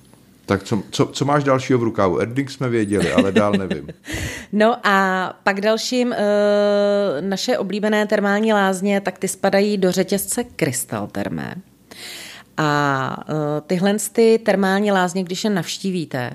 Tak 0.47 0.63
co, 0.63 0.83
co, 0.91 1.07
co 1.07 1.25
máš 1.25 1.45
dalšího 1.45 1.79
v 1.79 1.83
rukávu? 1.83 2.19
Erding 2.19 2.51
jsme 2.51 2.69
věděli, 2.69 3.13
ale 3.13 3.33
dál 3.33 3.53
nevím. 3.53 3.89
no 4.53 4.77
a 4.87 4.97
pak 5.45 5.61
dalším, 5.61 6.13
e, 6.13 6.19
naše 7.21 7.59
oblíbené 7.59 8.07
termální 8.07 8.53
lázně, 8.53 9.01
tak 9.01 9.19
ty 9.19 9.29
spadají 9.29 9.79
do 9.79 9.93
řetězce 9.93 10.45
Krystal 10.45 11.07
Termé. 11.07 11.55
A 12.57 13.25
e, 13.29 13.61
tyhle 13.61 13.97
ty 14.13 14.41
termální 14.45 14.93
lázně, 14.93 15.25
když 15.25 15.45
je 15.45 15.51
navštívíte, 15.51 16.31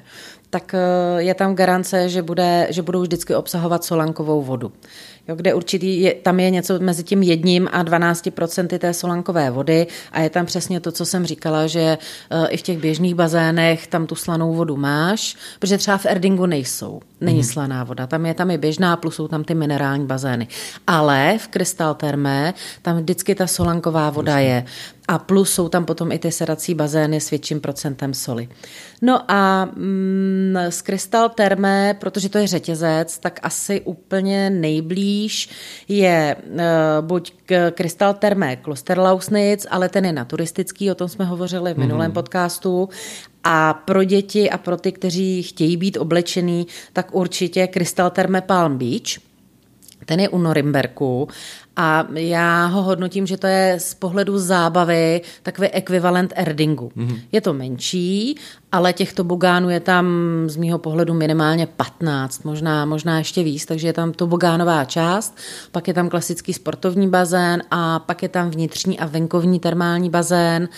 tak 0.49 0.73
e, 0.73 0.77
je 1.21 1.33
tam 1.33 1.55
garance, 1.55 2.09
že, 2.09 2.21
bude, 2.21 2.67
že 2.69 2.81
budou 2.81 3.01
vždycky 3.01 3.35
obsahovat 3.35 3.83
solankovou 3.83 4.41
vodu 4.41 4.71
jo, 5.27 5.35
kde 5.35 5.53
určitý 5.53 6.01
je, 6.01 6.13
tam 6.13 6.39
je 6.39 6.49
něco 6.49 6.79
mezi 6.79 7.03
tím 7.03 7.23
jedním 7.23 7.69
a 7.71 7.83
12% 7.83 8.79
té 8.79 8.93
solankové 8.93 9.51
vody 9.51 9.87
a 10.11 10.21
je 10.21 10.29
tam 10.29 10.45
přesně 10.45 10.79
to, 10.79 10.91
co 10.91 11.05
jsem 11.05 11.25
říkala, 11.25 11.67
že 11.67 11.97
uh, 12.31 12.47
i 12.49 12.57
v 12.57 12.61
těch 12.61 12.77
běžných 12.77 13.15
bazénech 13.15 13.87
tam 13.87 14.07
tu 14.07 14.15
slanou 14.15 14.53
vodu 14.53 14.77
máš, 14.77 15.35
protože 15.59 15.77
třeba 15.77 15.97
v 15.97 16.05
Erdingu 16.05 16.45
nejsou, 16.45 17.01
není 17.21 17.37
mm. 17.37 17.43
slaná 17.43 17.83
voda, 17.83 18.07
tam 18.07 18.25
je 18.25 18.33
tam 18.33 18.51
je 18.51 18.57
běžná, 18.57 18.97
plus 18.97 19.15
jsou 19.15 19.27
tam 19.27 19.43
ty 19.43 19.55
minerální 19.55 20.05
bazény. 20.05 20.47
Ale 20.87 21.37
v 21.37 21.47
Krystal 21.47 21.93
Termé 21.93 22.53
tam 22.81 22.97
vždycky 22.97 23.35
ta 23.35 23.47
solanková 23.47 24.09
voda 24.09 24.39
je. 24.39 24.65
A 25.07 25.19
plus 25.19 25.53
jsou 25.53 25.69
tam 25.69 25.85
potom 25.85 26.11
i 26.11 26.19
ty 26.19 26.31
sedací 26.31 26.73
bazény 26.73 27.21
s 27.21 27.29
větším 27.29 27.61
procentem 27.61 28.13
soli. 28.13 28.49
No 29.01 29.31
a 29.31 29.65
mm, 29.65 30.55
z 30.69 30.81
Krystal 30.81 31.29
Termé, 31.29 31.93
protože 31.99 32.29
to 32.29 32.37
je 32.37 32.47
řetězec, 32.47 33.17
tak 33.17 33.39
asi 33.43 33.81
úplně 33.81 34.49
nejblíž 34.49 35.49
je 35.87 36.35
uh, 36.45 36.59
buď 37.01 37.33
Krystal 37.71 38.13
Termé 38.13 38.55
Klosterlausnitz, 38.55 39.67
ale 39.69 39.89
ten 39.89 40.05
je 40.05 40.13
na 40.13 40.25
turistický, 40.25 40.91
o 40.91 40.95
tom 40.95 41.07
jsme 41.07 41.25
hovořili 41.25 41.73
v 41.73 41.77
minulém 41.77 42.11
mm. 42.11 42.13
podcastu. 42.13 42.89
A 43.43 43.73
pro 43.73 44.03
děti 44.03 44.49
a 44.49 44.57
pro 44.57 44.77
ty, 44.77 44.91
kteří 44.91 45.43
chtějí 45.43 45.77
být 45.77 45.97
oblečený, 45.97 46.67
tak 46.93 47.15
určitě 47.15 47.67
Krystal 47.67 48.09
Terme 48.09 48.41
Palm 48.41 48.77
Beach. 48.77 49.34
Ten 50.05 50.19
je 50.19 50.29
u 50.29 50.37
Norimberku 50.37 51.27
a 51.75 52.07
já 52.13 52.65
ho 52.65 52.81
hodnotím, 52.81 53.27
že 53.27 53.37
to 53.37 53.47
je 53.47 53.79
z 53.79 53.93
pohledu 53.93 54.39
zábavy 54.39 55.21
takový 55.43 55.67
ekvivalent 55.67 56.33
Erdingu. 56.35 56.91
Mm-hmm. 56.97 57.19
Je 57.31 57.41
to 57.41 57.53
menší, 57.53 58.35
ale 58.71 58.93
těch 58.93 59.13
tobogánů 59.13 59.69
je 59.69 59.79
tam 59.79 60.05
z 60.45 60.55
mýho 60.55 60.79
pohledu 60.79 61.13
minimálně 61.13 61.67
15, 61.67 62.43
možná, 62.43 62.85
možná 62.85 63.17
ještě 63.17 63.43
víc, 63.43 63.65
takže 63.65 63.87
je 63.87 63.93
tam 63.93 64.11
tobogánová 64.11 64.85
část, 64.85 65.37
pak 65.71 65.87
je 65.87 65.93
tam 65.93 66.09
klasický 66.09 66.53
sportovní 66.53 67.09
bazén 67.09 67.63
a 67.71 67.99
pak 67.99 68.23
je 68.23 68.29
tam 68.29 68.49
vnitřní 68.49 68.99
a 68.99 69.05
venkovní 69.05 69.59
termální 69.59 70.09
bazén 70.09 70.69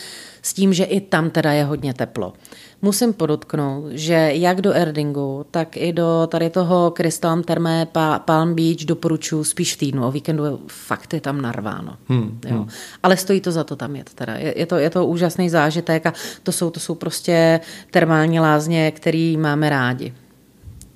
s 0.41 0.53
tím, 0.53 0.73
že 0.73 0.83
i 0.83 1.01
tam 1.01 1.29
teda 1.29 1.51
je 1.51 1.63
hodně 1.63 1.93
teplo. 1.93 2.33
Musím 2.81 3.13
podotknout, 3.13 3.85
že 3.91 4.29
jak 4.33 4.61
do 4.61 4.73
Erdingu, 4.73 5.45
tak 5.51 5.77
i 5.77 5.93
do 5.93 6.27
tady 6.31 6.49
toho 6.49 6.93
Crystal 6.97 7.41
Therme 7.41 7.87
Palm 8.25 8.55
Beach 8.55 8.85
doporučuji 8.85 9.43
spíš 9.43 9.75
v 9.75 9.77
týdnu. 9.77 10.07
O 10.07 10.11
víkendu 10.11 10.43
fakt 10.67 11.13
je 11.13 11.21
tam 11.21 11.41
narváno. 11.41 11.97
Hmm, 12.07 12.39
jo. 12.45 12.55
Hmm. 12.55 12.67
Ale 13.03 13.17
stojí 13.17 13.41
to 13.41 13.51
za 13.51 13.63
to 13.63 13.75
tam 13.75 13.95
jet. 13.95 14.13
Teda. 14.13 14.33
Je, 14.33 14.59
je, 14.59 14.65
to, 14.65 14.75
je 14.75 14.89
to 14.89 15.05
úžasný 15.05 15.49
zážitek 15.49 16.05
a 16.05 16.13
to 16.43 16.51
jsou, 16.51 16.69
to 16.69 16.79
jsou 16.79 16.95
prostě 16.95 17.59
termální 17.91 18.39
lázně, 18.39 18.91
který 18.91 19.37
máme 19.37 19.69
rádi. 19.69 20.13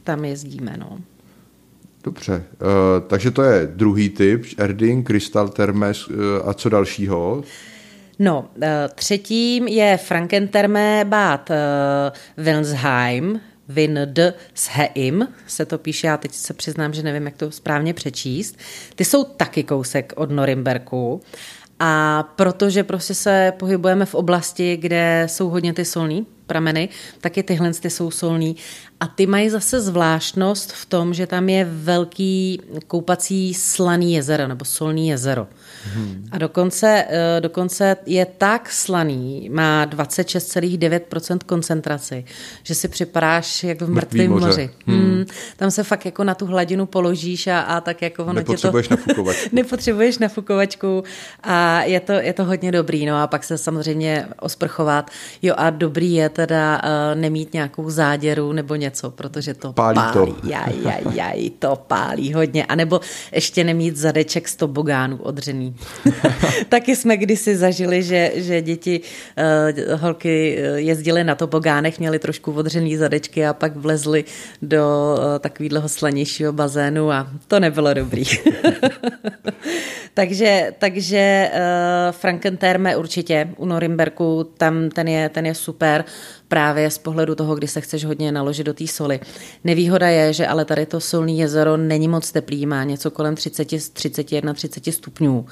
Tam 0.03 0.25
jezdíme. 0.25 0.75
No. 0.79 0.97
Dobře, 2.03 2.33
uh, 2.33 3.07
takže 3.07 3.31
to 3.31 3.43
je 3.43 3.71
druhý 3.75 4.09
typ, 4.09 4.45
Erding, 4.57 5.07
Crystal 5.07 5.49
Thermes 5.49 6.07
uh, 6.07 6.15
a 6.45 6.53
co 6.53 6.69
dalšího? 6.69 7.43
No, 8.19 8.47
eh, 8.61 8.89
třetím 8.95 9.67
je 9.67 9.97
Frankenterme 9.97 11.05
Bad 11.05 11.51
eh, 11.51 11.55
Wilnsheim, 12.37 13.41
Vind 13.67 14.19
s 14.53 14.67
Heim, 14.67 15.27
se 15.47 15.65
to 15.65 15.77
píše, 15.77 16.07
já 16.07 16.17
teď 16.17 16.33
se 16.33 16.53
přiznám, 16.53 16.93
že 16.93 17.03
nevím, 17.03 17.25
jak 17.25 17.37
to 17.37 17.51
správně 17.51 17.93
přečíst. 17.93 18.57
Ty 18.95 19.05
jsou 19.05 19.23
taky 19.23 19.63
kousek 19.63 20.13
od 20.15 20.31
Norimberku. 20.31 21.21
A 21.79 22.23
protože 22.35 22.83
prostě 22.83 23.13
se 23.13 23.53
pohybujeme 23.59 24.05
v 24.05 24.15
oblasti, 24.15 24.77
kde 24.77 25.23
jsou 25.29 25.49
hodně 25.49 25.73
ty 25.73 25.85
solní 25.85 26.25
prameny, 26.47 26.89
tak 27.21 27.37
i 27.37 27.43
tyhle 27.43 27.73
ty 27.73 27.89
jsou 27.89 28.11
solní. 28.11 28.55
A 29.01 29.07
ty 29.07 29.27
mají 29.27 29.49
zase 29.49 29.81
zvláštnost 29.81 30.71
v 30.71 30.85
tom, 30.85 31.13
že 31.13 31.27
tam 31.27 31.49
je 31.49 31.65
velký 31.71 32.61
koupací 32.87 33.53
slaný 33.53 34.13
jezero 34.13 34.47
nebo 34.47 34.65
solný 34.65 35.07
jezero. 35.07 35.47
Hmm. 35.93 36.27
A 36.31 36.37
dokonce, 36.37 37.05
eh, 37.09 37.41
dokonce 37.41 37.97
je 38.05 38.25
tak 38.25 38.71
slaný, 38.71 39.49
má 39.49 39.85
26,9% 39.85 41.43
koncentraci, 41.43 42.25
že 42.63 42.75
si 42.75 42.87
připadáš 42.87 43.63
jak 43.63 43.81
v 43.81 43.89
mrtvém 43.89 44.29
moře. 44.29 44.47
moři. 44.47 44.69
Hmm. 44.85 44.99
Hmm. 44.99 45.25
Tam 45.57 45.71
se 45.71 45.83
fakt 45.83 46.05
jako 46.05 46.23
na 46.23 46.35
tu 46.35 46.45
hladinu 46.45 46.85
položíš 46.85 47.47
a, 47.47 47.59
a 47.59 47.81
tak 47.81 48.01
jako 48.01 48.23
ono 48.23 48.33
Nepotřebuješ 48.33 48.87
tě 48.87 48.95
to... 48.95 49.01
nafukovačku. 49.07 49.49
Nepotřebuješ 49.51 50.17
nafukovačku 50.17 51.03
a 51.43 51.83
je 51.83 51.99
to, 51.99 52.11
je 52.11 52.33
to 52.33 52.43
hodně 52.43 52.71
dobrý. 52.71 53.05
No 53.05 53.21
a 53.21 53.27
pak 53.27 53.43
se 53.43 53.57
samozřejmě 53.57 54.27
osprchovat. 54.39 55.11
Jo 55.41 55.53
a 55.57 55.69
dobrý 55.69 56.13
je 56.13 56.29
teda 56.29 56.81
uh, 56.83 57.19
nemít 57.19 57.53
nějakou 57.53 57.89
záděru 57.89 58.51
nebo 58.51 58.75
něco, 58.75 58.90
protože 59.11 59.53
to 59.53 59.73
pálí. 59.73 59.95
pálí. 59.95 60.13
To. 60.13 60.47
Jaj, 60.47 60.73
jaj, 60.83 61.01
jaj, 61.13 61.49
to 61.49 61.75
pálí 61.87 62.33
hodně. 62.33 62.65
A 62.65 62.75
nebo 62.75 62.99
ještě 63.31 63.63
nemít 63.63 63.97
zadeček 63.97 64.47
z 64.47 64.55
tobogánů 64.55 65.17
odřený. 65.17 65.75
Taky 66.69 66.95
jsme 66.95 67.17
kdysi 67.17 67.57
zažili, 67.57 68.03
že, 68.03 68.31
že 68.35 68.61
děti, 68.61 69.01
uh, 69.01 69.99
holky 69.99 70.57
eh, 70.57 70.79
jezdily 70.79 71.23
na 71.23 71.35
tobogánech, 71.35 71.99
měly 71.99 72.19
trošku 72.19 72.51
odřený 72.51 72.97
zadečky 72.97 73.45
a 73.45 73.53
pak 73.53 73.75
vlezly 73.75 74.25
do 74.61 75.15
uh, 75.17 75.39
takového 75.39 75.89
slanějšího 75.89 76.53
bazénu 76.53 77.11
a 77.11 77.27
to 77.47 77.59
nebylo 77.59 77.93
dobrý. 77.93 78.23
takže 80.13 80.73
takže 80.79 81.51
uh, 81.53 81.59
Frankenterme 82.11 82.95
určitě 82.95 83.49
u 83.57 83.65
Norimberku, 83.65 84.43
tam 84.57 84.89
ten 84.89 85.07
je, 85.07 85.29
ten 85.29 85.45
je 85.45 85.55
super 85.55 86.05
právě 86.47 86.91
z 86.91 86.97
pohledu 86.97 87.35
toho, 87.35 87.55
kdy 87.55 87.67
se 87.67 87.81
chceš 87.81 88.05
hodně 88.05 88.31
naložit 88.31 88.63
do 88.63 88.73
té 88.73 88.87
soli. 88.87 89.19
Nevýhoda 89.63 90.07
je, 90.07 90.33
že 90.33 90.47
ale 90.47 90.65
tady 90.65 90.85
to 90.85 90.99
solní 90.99 91.39
jezero 91.39 91.77
není 91.77 92.07
moc 92.07 92.31
teplý, 92.31 92.65
má 92.65 92.83
něco 92.83 93.11
kolem 93.11 93.35
30, 93.35 93.67
31, 93.93 94.53
30 94.53 94.93
stupňů. 94.93 95.45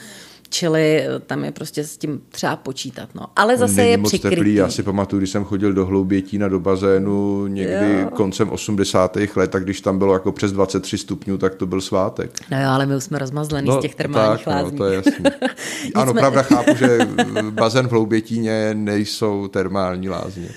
Čili 0.50 1.02
eh, 1.02 1.20
tam 1.20 1.44
je 1.44 1.52
prostě 1.52 1.84
s 1.84 1.98
tím 1.98 2.22
třeba 2.30 2.56
počítat. 2.56 3.10
No. 3.16 3.26
Ale 3.36 3.58
zase 3.58 3.76
Není 3.76 3.90
je 3.90 3.98
moc 3.98 4.10
přikrytý. 4.10 4.36
Teplý. 4.36 4.56
Já 4.56 4.70
si 4.70 4.84
pamatuju, 4.84 5.20
když 5.20 5.30
jsem 5.30 5.44
chodil 5.44 5.74
do 5.74 5.86
Hloubětína 5.86 6.48
do 6.48 6.60
bazénu 6.60 7.48
někdy 7.48 8.00
jo. 8.02 8.10
koncem 8.10 8.50
80. 8.50 9.18
let, 9.36 9.52
tak 9.52 9.64
když 9.64 9.82
tam 9.82 9.98
bylo 9.98 10.14
jako 10.14 10.32
přes 10.32 10.52
23 10.52 10.98
stupňů, 10.98 11.38
tak 11.38 11.56
to 11.56 11.66
byl 11.66 11.82
svátek. 11.82 12.40
No 12.52 12.62
jo, 12.62 12.70
ale 12.70 12.86
my 12.86 12.96
už 12.96 13.04
jsme 13.04 13.20
rozmazlený 13.20 13.68
no, 13.68 13.78
z 13.78 13.82
těch 13.82 13.96
termálních 13.96 14.46
tak, 14.46 14.56
lázní. 14.56 14.72
No, 14.72 14.78
to 14.78 14.86
je 14.86 14.96
jasný. 14.96 15.26
ano, 15.96 16.14
pravda, 16.14 16.42
chápu, 16.42 16.76
že 16.76 16.98
bazén 17.50 17.88
v 17.88 17.92
Hloubětíně 17.92 18.74
nejsou 18.74 19.48
termální 19.48 20.10
lázně. 20.10 20.50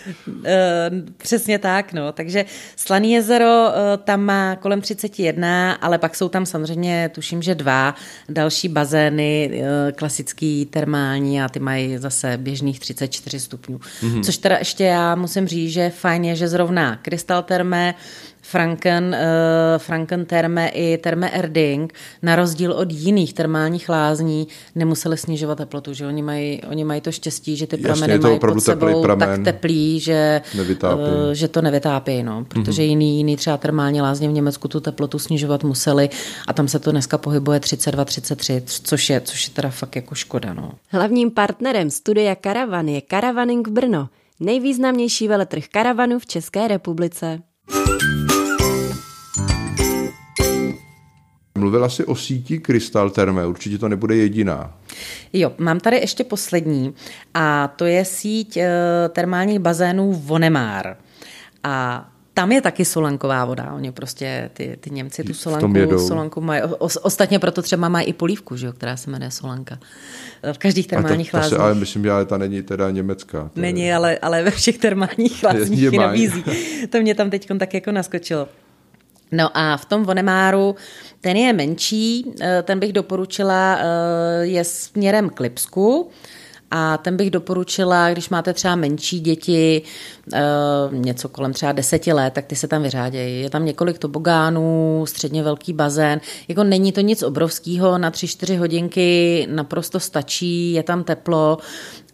Eh, 0.45 0.91
přesně 1.17 1.59
tak, 1.59 1.93
no. 1.93 2.13
Takže 2.13 2.45
Slaný 2.77 3.13
jezero 3.13 3.69
eh, 3.69 3.97
tam 3.97 4.21
má 4.21 4.57
kolem 4.57 4.81
31, 4.81 5.73
ale 5.73 5.99
pak 5.99 6.15
jsou 6.15 6.29
tam 6.29 6.47
samozřejmě, 6.47 7.11
tuším, 7.15 7.43
že 7.43 7.55
dva 7.55 7.95
další 8.29 8.69
bazény, 8.69 9.63
klasický 9.97 10.67
termální 10.67 11.43
a 11.43 11.49
ty 11.49 11.61
mají 11.61 11.99
zase 11.99 12.37
běžných 12.37 12.81
34 12.81 13.41
stupňů. 13.41 13.79
Mm-hmm. 13.79 14.25
Což 14.25 14.37
teda 14.37 14.57
ještě 14.59 14.85
já 14.85 15.15
musím 15.15 15.47
říct, 15.49 15.73
že 15.73 15.91
fajn 15.91 16.25
je, 16.25 16.37
že 16.37 16.49
zrovna 16.49 16.97
Krystal 16.97 17.43
Terme 17.43 17.95
Franken, 18.53 19.17
uh, 19.19 19.79
Franken 19.79 20.27
terme 20.27 20.69
i 20.69 20.99
terme 20.99 21.31
Erding, 21.31 21.93
na 22.23 22.37
rozdíl 22.37 22.73
od 22.73 22.93
jiných 22.93 23.35
termálních 23.35 23.89
lázní, 23.89 24.49
nemuseli 24.75 25.17
snižovat 25.17 25.59
teplotu, 25.59 25.93
že 25.93 26.07
oni 26.07 26.23
mají, 26.23 26.63
oni 26.71 26.85
mají 26.85 27.01
to 27.01 27.13
štěstí, 27.13 27.57
že 27.57 27.67
ty 27.67 27.77
Jasně, 27.77 28.07
prameny 28.07 28.19
mají 28.19 28.39
pod 28.39 28.61
sebou 28.61 29.03
pramen, 29.03 29.29
tak 29.29 29.45
teplý, 29.45 30.01
že, 30.01 30.41
uh, 30.55 31.33
že 31.33 31.49
to 31.49 31.63
nevytápí, 31.63 32.23
no, 32.23 32.45
protože 32.49 32.83
mm-hmm. 32.83 32.87
jiný, 32.87 33.17
jiný 33.17 33.37
třeba 33.37 33.57
termální 33.57 34.01
lázně 34.01 34.29
v 34.29 34.33
Německu 34.33 34.69
tu 34.69 34.81
teplotu 34.81 35.19
snižovat 35.19 35.65
museli 35.65 36.09
a 36.49 36.53
tam 36.53 36.69
se 36.69 36.79
to 36.79 36.91
dneska 36.91 37.19
pohybuje 37.19 37.59
32-33, 37.59 38.63
což 38.67 39.11
je, 39.11 39.21
což 39.21 39.49
je 39.49 39.55
teda 39.55 39.71
fakt 39.71 39.97
jako 39.97 40.15
škoda. 40.15 40.55
No. 40.55 40.73
Hlavním 40.89 41.31
partnerem 41.31 41.91
studia 41.91 42.35
Karavan 42.35 42.89
je 42.89 43.01
Karavaning 43.01 43.69
Brno, 43.69 44.09
nejvýznamnější 44.41 45.29
veletrh 45.29 45.65
karavanu 45.69 46.19
v 46.19 46.27
České 46.27 46.69
republice. 46.69 47.43
Mluvila 51.63 51.89
si 51.89 52.05
o 52.05 52.17
síti 52.17 52.59
Krystal 52.59 53.11
Terme, 53.11 53.47
určitě 53.47 53.79
to 53.79 53.89
nebude 53.89 54.17
jediná. 54.17 54.75
Jo, 55.33 55.53
mám 55.59 55.81
tady 55.81 55.97
ještě 55.97 56.25
poslední 56.25 56.95
a 57.35 57.69
to 57.77 57.85
je 57.85 58.05
síť 58.05 58.57
e, 58.57 58.69
termálních 59.09 59.59
bazénů 59.59 60.13
Vonemár. 60.13 60.97
A 61.65 62.09
tam 62.35 62.53
je 62.53 62.61
taky 62.61 62.85
solanková 62.85 63.45
voda. 63.45 63.73
Oni 63.75 63.93
prostě, 63.93 64.51
ty, 64.53 64.77
ty 64.81 64.91
Němci 64.91 65.25
tu 65.25 65.35
solanku, 65.35 65.99
solanku 65.99 66.41
mají. 66.41 66.63
O, 66.63 66.89
ostatně 67.03 67.39
proto 67.39 67.63
třeba 67.63 67.89
mají 67.89 68.07
i 68.07 68.13
polívku, 68.13 68.57
že 68.57 68.67
jo, 68.67 68.73
která 68.73 68.97
se 68.97 69.11
jmenuje 69.11 69.31
solanka. 69.31 69.79
V 70.53 70.59
každých 70.59 70.87
termálních 70.87 71.35
lázních. 71.35 71.61
Ale 71.61 71.75
myslím, 71.75 72.03
že 72.03 72.11
ale 72.11 72.27
ta 72.27 72.39
není 72.39 72.63
teda 72.63 72.91
německá. 72.91 73.51
Není, 73.57 73.93
ale, 73.93 74.19
ale 74.19 74.43
ve 74.43 74.51
všech 74.51 74.79
termálních 74.79 75.45
lázních 75.45 75.81
ji 75.81 75.99
nabízí. 75.99 76.45
To 76.91 77.01
mě 77.01 77.15
tam 77.15 77.31
teď 77.31 77.49
tak 77.59 77.75
jako 77.75 77.93
naskočilo. 77.93 78.49
No 79.33 79.51
a 79.55 79.77
v 79.77 79.85
tom 79.85 80.05
Vonemáru, 80.05 80.77
ten 81.21 81.37
je 81.37 81.53
menší, 81.53 82.33
eh, 82.41 82.63
ten 82.63 82.79
bych 82.79 82.93
doporučila, 82.93 83.79
eh, 83.79 83.85
je 84.47 84.65
směrem 84.65 85.31
k 85.31 85.41
Lipsku, 85.41 86.11
a 86.75 86.99
ten 86.99 87.17
bych 87.17 87.31
doporučila, 87.31 88.11
když 88.11 88.29
máte 88.29 88.53
třeba 88.53 88.77
menší 88.77 89.21
děti, 89.21 89.83
eh, 90.33 90.41
něco 90.91 91.29
kolem 91.29 91.53
třeba 91.53 91.73
deseti 91.73 92.13
let, 92.13 92.35
tak 92.35 92.47
ty 92.47 92.57
se 92.57 92.69
tam 92.69 92.83
vyřádějí. 92.83 93.43
Je 93.43 93.51
tam 93.51 93.65
několik 93.65 93.99
tobogánů, 93.99 95.05
středně 95.07 95.43
velký 95.43 95.73
bazén. 95.73 96.21
Jako 96.49 96.65
není 96.65 96.93
to 96.93 97.01
nic 97.01 97.23
obrovského, 97.23 97.99
na 97.99 98.11
tři, 98.11 98.29
čtyři 98.29 98.57
hodinky 98.57 99.47
naprosto 99.51 100.01
stačí, 100.01 100.73
je 100.73 100.83
tam 100.83 101.05
teplo 101.05 101.59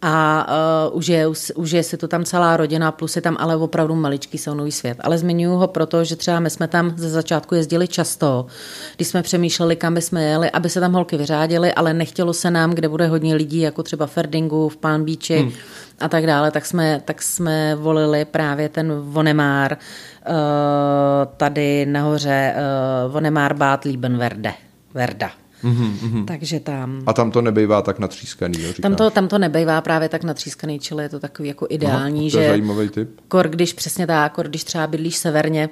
a 0.01 0.47
uh, 0.89 0.97
už, 0.97 1.07
je, 1.07 1.27
už 1.55 1.71
je 1.71 1.83
si 1.83 1.97
to 1.97 2.07
tam 2.07 2.25
celá 2.25 2.57
rodina, 2.57 2.91
plus 2.91 3.15
je 3.15 3.21
tam 3.21 3.37
ale 3.39 3.55
opravdu 3.55 3.95
maličký 3.95 4.37
saunový 4.37 4.71
svět. 4.71 4.97
Ale 5.01 5.17
zmiňuji 5.17 5.57
ho 5.57 5.67
proto, 5.67 6.03
že 6.03 6.15
třeba 6.15 6.39
my 6.39 6.49
jsme 6.49 6.67
tam 6.67 6.93
ze 6.95 7.09
začátku 7.09 7.55
jezdili 7.55 7.87
často, 7.87 8.45
když 8.95 9.07
jsme 9.07 9.21
přemýšleli, 9.21 9.75
kam 9.75 9.93
bychom 9.93 10.19
jeli, 10.19 10.51
aby 10.51 10.69
se 10.69 10.79
tam 10.79 10.93
holky 10.93 11.17
vyřádily, 11.17 11.73
ale 11.73 11.93
nechtělo 11.93 12.33
se 12.33 12.51
nám, 12.51 12.71
kde 12.71 12.89
bude 12.89 13.07
hodně 13.07 13.35
lidí, 13.35 13.59
jako 13.59 13.83
třeba 13.83 14.07
Ferdingu, 14.07 14.69
v 14.69 14.77
Palm 14.77 15.05
Beachi 15.05 15.37
hmm. 15.37 15.51
a 15.99 16.09
tak 16.09 16.25
dále, 16.25 16.51
tak 16.51 16.65
jsme, 16.65 17.01
tak 17.05 17.21
jsme 17.21 17.75
volili 17.75 18.25
právě 18.25 18.69
ten 18.69 18.93
Vonemár 19.01 19.77
uh, 20.29 20.35
tady 21.37 21.85
nahoře, 21.85 22.55
uh, 22.55 23.11
Vonemár 23.11 23.53
Bad 23.53 23.85
Liebenwerde. 23.85 24.53
Verda. 24.93 25.31
Mm-hmm, 25.63 26.25
Takže 26.25 26.59
tam... 26.59 27.01
A 27.05 27.13
tam 27.13 27.31
to 27.31 27.41
nebejvá 27.41 27.81
tak 27.81 27.99
natřískaný, 27.99 28.61
jo, 28.61 28.73
tam 28.81 28.95
to, 28.95 29.09
tam 29.09 29.27
to 29.27 29.37
nebejvá 29.37 29.81
právě 29.81 30.09
tak 30.09 30.23
natřískaný, 30.23 30.79
čili 30.79 31.03
je 31.03 31.09
to 31.09 31.19
takový 31.19 31.47
jako 31.47 31.67
ideální, 31.69 32.19
Aha, 32.19 32.31
to 32.31 32.37
je 32.37 32.43
že... 32.43 32.49
zajímavý 32.49 32.89
typ. 32.89 33.09
Kor, 33.27 33.47
když 33.49 33.73
přesně 33.73 34.07
tak, 34.07 34.33
kor, 34.33 34.47
když 34.47 34.63
třeba 34.63 34.87
bydlíš 34.87 35.17
severně, 35.17 35.69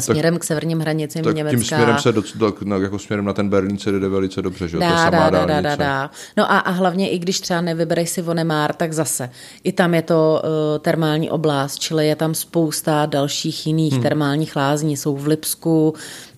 směrem 0.00 0.34
tak, 0.34 0.40
k 0.40 0.44
severním 0.44 0.80
hranicím 0.80 1.24
tak 1.24 1.36
Německa. 1.36 1.56
tím 1.56 1.64
směrem 1.64 1.98
se 1.98 2.12
do, 2.12 2.22
do, 2.34 2.54
no, 2.64 2.80
jako 2.80 2.98
směrem 2.98 3.24
na 3.24 3.32
ten 3.32 3.48
Berlín 3.48 3.78
se 3.78 3.92
jde 3.92 4.08
velice 4.08 4.42
dobře, 4.42 4.68
že 4.68 4.78
dá, 4.78 4.90
to 4.90 4.96
samá 4.96 5.30
dá, 5.30 5.46
dá, 5.46 5.60
dá, 5.60 5.76
dá. 5.76 6.10
No 6.36 6.52
a, 6.52 6.58
a 6.58 6.70
hlavně 6.70 7.10
i 7.10 7.18
když 7.18 7.40
třeba 7.40 7.60
nevybereš 7.60 8.10
si 8.10 8.22
Vonemár, 8.22 8.72
tak 8.74 8.92
zase 8.92 9.30
i 9.64 9.72
tam 9.72 9.94
je 9.94 10.02
to 10.02 10.42
uh, 10.44 10.78
termální 10.78 11.30
oblast, 11.30 11.78
čili 11.78 12.08
je 12.08 12.16
tam 12.16 12.34
spousta 12.34 13.06
dalších 13.06 13.66
jiných 13.66 13.92
hmm. 13.92 14.02
termálních 14.02 14.56
lázní, 14.56 14.96
jsou 14.96 15.16
v 15.16 15.26
Lipsku, 15.26 15.94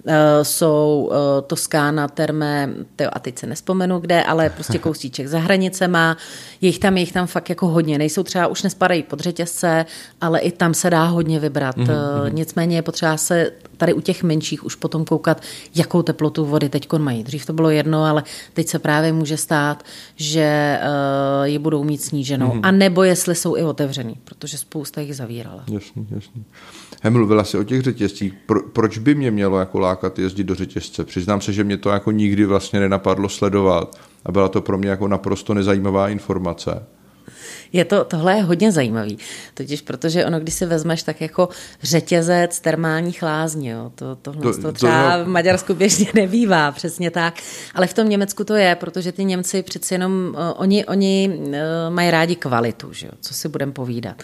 Eh, 0.09 0.45
jsou 0.45 1.11
eh, 1.12 1.43
Toskána, 1.43 2.09
Terme, 2.09 2.71
tyjo, 2.97 3.11
a 3.12 3.19
teď 3.19 3.38
se 3.38 3.47
nespomenu 3.47 3.99
kde, 3.99 4.23
ale 4.23 4.50
prostě 4.50 4.79
kousíček 4.88 5.26
za 5.26 5.38
hranicema, 5.38 6.17
je 6.61 6.69
jich 6.69 6.79
tam, 6.79 6.97
je 6.97 7.00
jich 7.03 7.12
tam 7.12 7.26
fakt 7.26 7.49
jako 7.49 7.67
hodně, 7.67 7.99
nejsou 7.99 8.23
třeba, 8.23 8.47
už 8.47 8.62
nespadají 8.62 9.03
pod 9.03 9.21
řetězce, 9.21 9.87
ale 10.21 10.41
i 10.41 10.50
tam 10.50 10.75
se 10.75 10.91
dá 10.91 11.05
hodně 11.05 11.41
vybrat. 11.41 11.76
Mm-hmm. 11.76 12.33
Nicméně 12.33 12.76
je 12.76 12.83
potřeba 12.83 13.17
se 13.17 13.36
tady 13.76 13.93
u 13.93 14.00
těch 14.00 14.23
menších 14.23 14.64
už 14.64 14.75
potom 14.75 15.05
koukat, 15.05 15.43
jakou 15.75 16.02
teplotu 16.02 16.45
vody 16.45 16.69
teď 16.69 16.93
mají. 16.99 17.25
Dřív 17.25 17.47
to 17.47 17.52
bylo 17.52 17.71
jedno, 17.71 18.05
ale 18.05 18.25
teď 18.52 18.69
se 18.69 18.78
právě 18.78 19.12
může 19.12 19.37
stát, 19.37 19.85
že 20.16 20.78
uh, 20.83 21.47
ji 21.47 21.59
budou 21.59 21.85
mít 21.85 22.02
sníženou. 22.02 22.49
Mm-hmm. 22.49 22.61
A 22.62 22.71
nebo 22.71 23.02
jestli 23.02 23.35
jsou 23.35 23.57
i 23.57 23.62
otevřený, 23.62 24.16
protože 24.25 24.59
spousta 24.59 25.00
jich 25.00 25.16
zavírala. 25.16 25.64
Jasně, 25.71 26.07
jasně. 26.11 26.43
He, 27.02 27.11
mluvila 27.11 27.45
si 27.45 27.59
o 27.59 27.64
těch 27.64 27.83
řetězcích. 27.83 28.35
Pro, 28.47 28.62
proč 28.62 28.99
by 28.99 29.14
mě 29.14 29.31
mělo 29.31 29.59
jako 29.59 29.78
lákat 29.78 30.19
jezdit 30.19 30.45
do 30.45 30.55
řetězce? 30.55 31.05
Přiznám 31.05 31.40
se, 31.40 31.52
že 31.52 31.64
mě 31.64 31.76
to 31.76 31.90
jako 31.90 32.11
nikdy 32.11 32.45
vlastně 32.45 32.81
nenapadlo 32.81 33.28
sledovat 33.28 33.99
a 34.25 34.33
byla 34.33 34.49
to 34.49 34.62
pro 34.62 34.78
mě 34.78 34.88
jako 34.88 35.09
naprosto 35.09 35.55
nezajímavá 35.55 36.09
informace. 36.09 36.87
Je 37.76 37.85
to, 37.85 38.04
tohle 38.04 38.37
je 38.37 38.42
hodně 38.42 38.73
zajímavý, 38.73 39.18
totiž 39.54 39.80
protože 39.80 40.25
ono, 40.26 40.40
když 40.40 40.54
si 40.54 40.66
vezmeš 40.66 41.02
tak 41.02 41.21
jako 41.21 41.49
řetězec 41.83 42.61
termálních 42.61 43.23
lázní, 43.23 43.68
jo, 43.68 43.92
to, 43.95 44.16
tohle 44.16 44.42
to, 44.42 44.62
to 44.62 44.73
třeba 44.73 45.18
to, 45.18 45.25
v 45.25 45.28
Maďarsku 45.28 45.75
běžně 45.75 46.06
nebývá, 46.14 46.73
přesně 46.73 47.11
tak, 47.11 47.35
ale 47.75 47.87
v 47.87 47.95
tom 47.95 48.09
Německu 48.09 48.45
to 48.45 48.54
je, 48.54 48.75
protože 48.75 49.12
ty 49.12 49.25
Němci 49.25 49.62
přeci 49.62 49.95
jenom, 49.95 50.12
uh, 50.12 50.37
oni, 50.56 50.85
oni 50.87 51.30
uh, 51.38 51.54
mají 51.88 52.11
rádi 52.11 52.37
kvalitu, 52.37 52.92
že 52.92 53.06
jo, 53.06 53.12
co 53.21 53.35
si 53.35 53.49
budeme 53.49 53.73
povídat. 53.73 54.23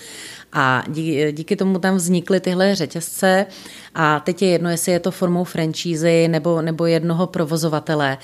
A 0.52 0.84
díky, 0.88 1.32
díky 1.32 1.56
tomu 1.56 1.78
tam 1.78 1.96
vznikly 1.96 2.40
tyhle 2.40 2.74
řetězce. 2.74 3.46
A 3.94 4.20
teď 4.20 4.42
je 4.42 4.48
jedno, 4.48 4.70
jestli 4.70 4.92
je 4.92 5.00
to 5.00 5.10
formou 5.10 5.44
franšízy 5.44 6.28
nebo, 6.28 6.62
nebo 6.62 6.86
jednoho 6.86 7.26
provozovatele, 7.26 8.18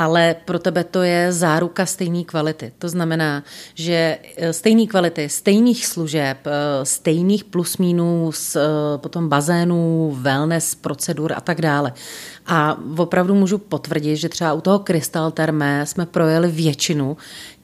ale 0.00 0.36
pro 0.44 0.58
tebe 0.58 0.84
to 0.84 1.04
je 1.04 1.28
záruka 1.32 1.84
stejné 1.84 2.24
kvality. 2.24 2.72
To 2.80 2.88
znamená, 2.88 3.44
že 3.76 4.16
e, 4.16 4.52
stejné 4.52 4.88
kvality, 4.88 5.28
stejných 5.28 5.86
služeb, 5.86 6.40
e, 6.48 6.50
stejných 6.88 7.44
plus 7.44 7.76
minus, 7.76 8.56
e, 8.56 8.64
potom 8.96 9.28
bazénů, 9.28 10.16
wellness, 10.16 10.74
procedur 10.74 11.36
a 11.36 11.40
tak 11.40 11.60
dále. 11.60 11.92
A 12.46 12.80
opravdu 12.96 13.34
můžu 13.34 13.58
potvrdit, 13.58 14.16
že 14.16 14.28
třeba 14.28 14.52
u 14.52 14.60
toho 14.60 14.78
Crystal 14.78 15.30
Termé 15.30 15.86
jsme 15.86 16.06
projeli 16.06 16.48
většinu 16.48 17.16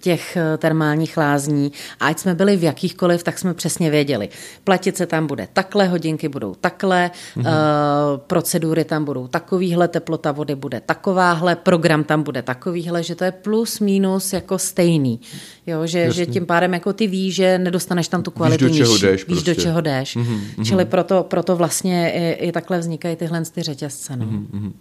těch 0.07 0.37
eh, 0.37 0.59
termálních 0.59 1.17
lázní 1.17 1.73
a 2.01 2.07
ať 2.07 2.19
jsme 2.19 2.35
byli 2.35 2.57
v 2.57 2.63
jakýchkoliv, 2.63 3.23
tak 3.23 3.39
jsme 3.39 3.55
přesně 3.55 3.91
věděli. 3.91 4.29
Platit 4.65 4.97
se 4.97 5.07
tam 5.07 5.27
bude 5.27 5.49
takhle, 5.53 5.89
hodinky 5.89 6.29
budou 6.29 6.55
takhle, 6.55 7.11
mm-hmm. 7.37 7.41
uh, 7.41 8.21
procedury 8.27 8.85
tam 8.85 9.05
budou 9.05 9.27
takovýhle, 9.29 9.89
teplota 9.89 10.33
vody 10.33 10.55
bude 10.55 10.81
takováhle, 10.81 11.57
program 11.57 12.05
tam 12.05 12.23
bude 12.23 12.43
takovýhle, 12.43 13.03
že 13.03 13.15
to 13.15 13.25
je 13.25 13.33
plus 13.33 13.81
minus 13.81 14.33
jako 14.33 14.59
stejný. 14.59 15.21
Jo, 15.67 15.87
že, 15.87 16.13
že 16.13 16.27
tím 16.27 16.47
pádem 16.47 16.75
jako 16.75 16.93
ty 16.93 17.07
víš, 17.07 17.35
že 17.35 17.59
nedostaneš 17.59 18.09
tam 18.09 18.23
tu 18.23 18.31
kvalitu 18.31 18.67
víš, 18.67 18.79
do 18.79 18.85
čeho 18.85 18.99
jdeš. 18.99 19.21
Víš, 19.21 19.25
prostě. 19.27 19.55
do 19.55 19.61
čeho 19.61 19.81
jdeš. 19.81 20.17
Mm-hmm. 20.17 20.65
Čili 20.65 20.85
proto, 20.85 21.23
proto 21.23 21.57
vlastně 21.57 22.13
i, 22.13 22.49
i 22.49 22.53
takhle 22.53 22.79
vznikají 22.79 23.17
tyhle 23.17 23.43
ty 23.45 23.63
řetězce. 23.63 24.17
No. 24.17 24.27
Mm-hmm. 24.27 24.73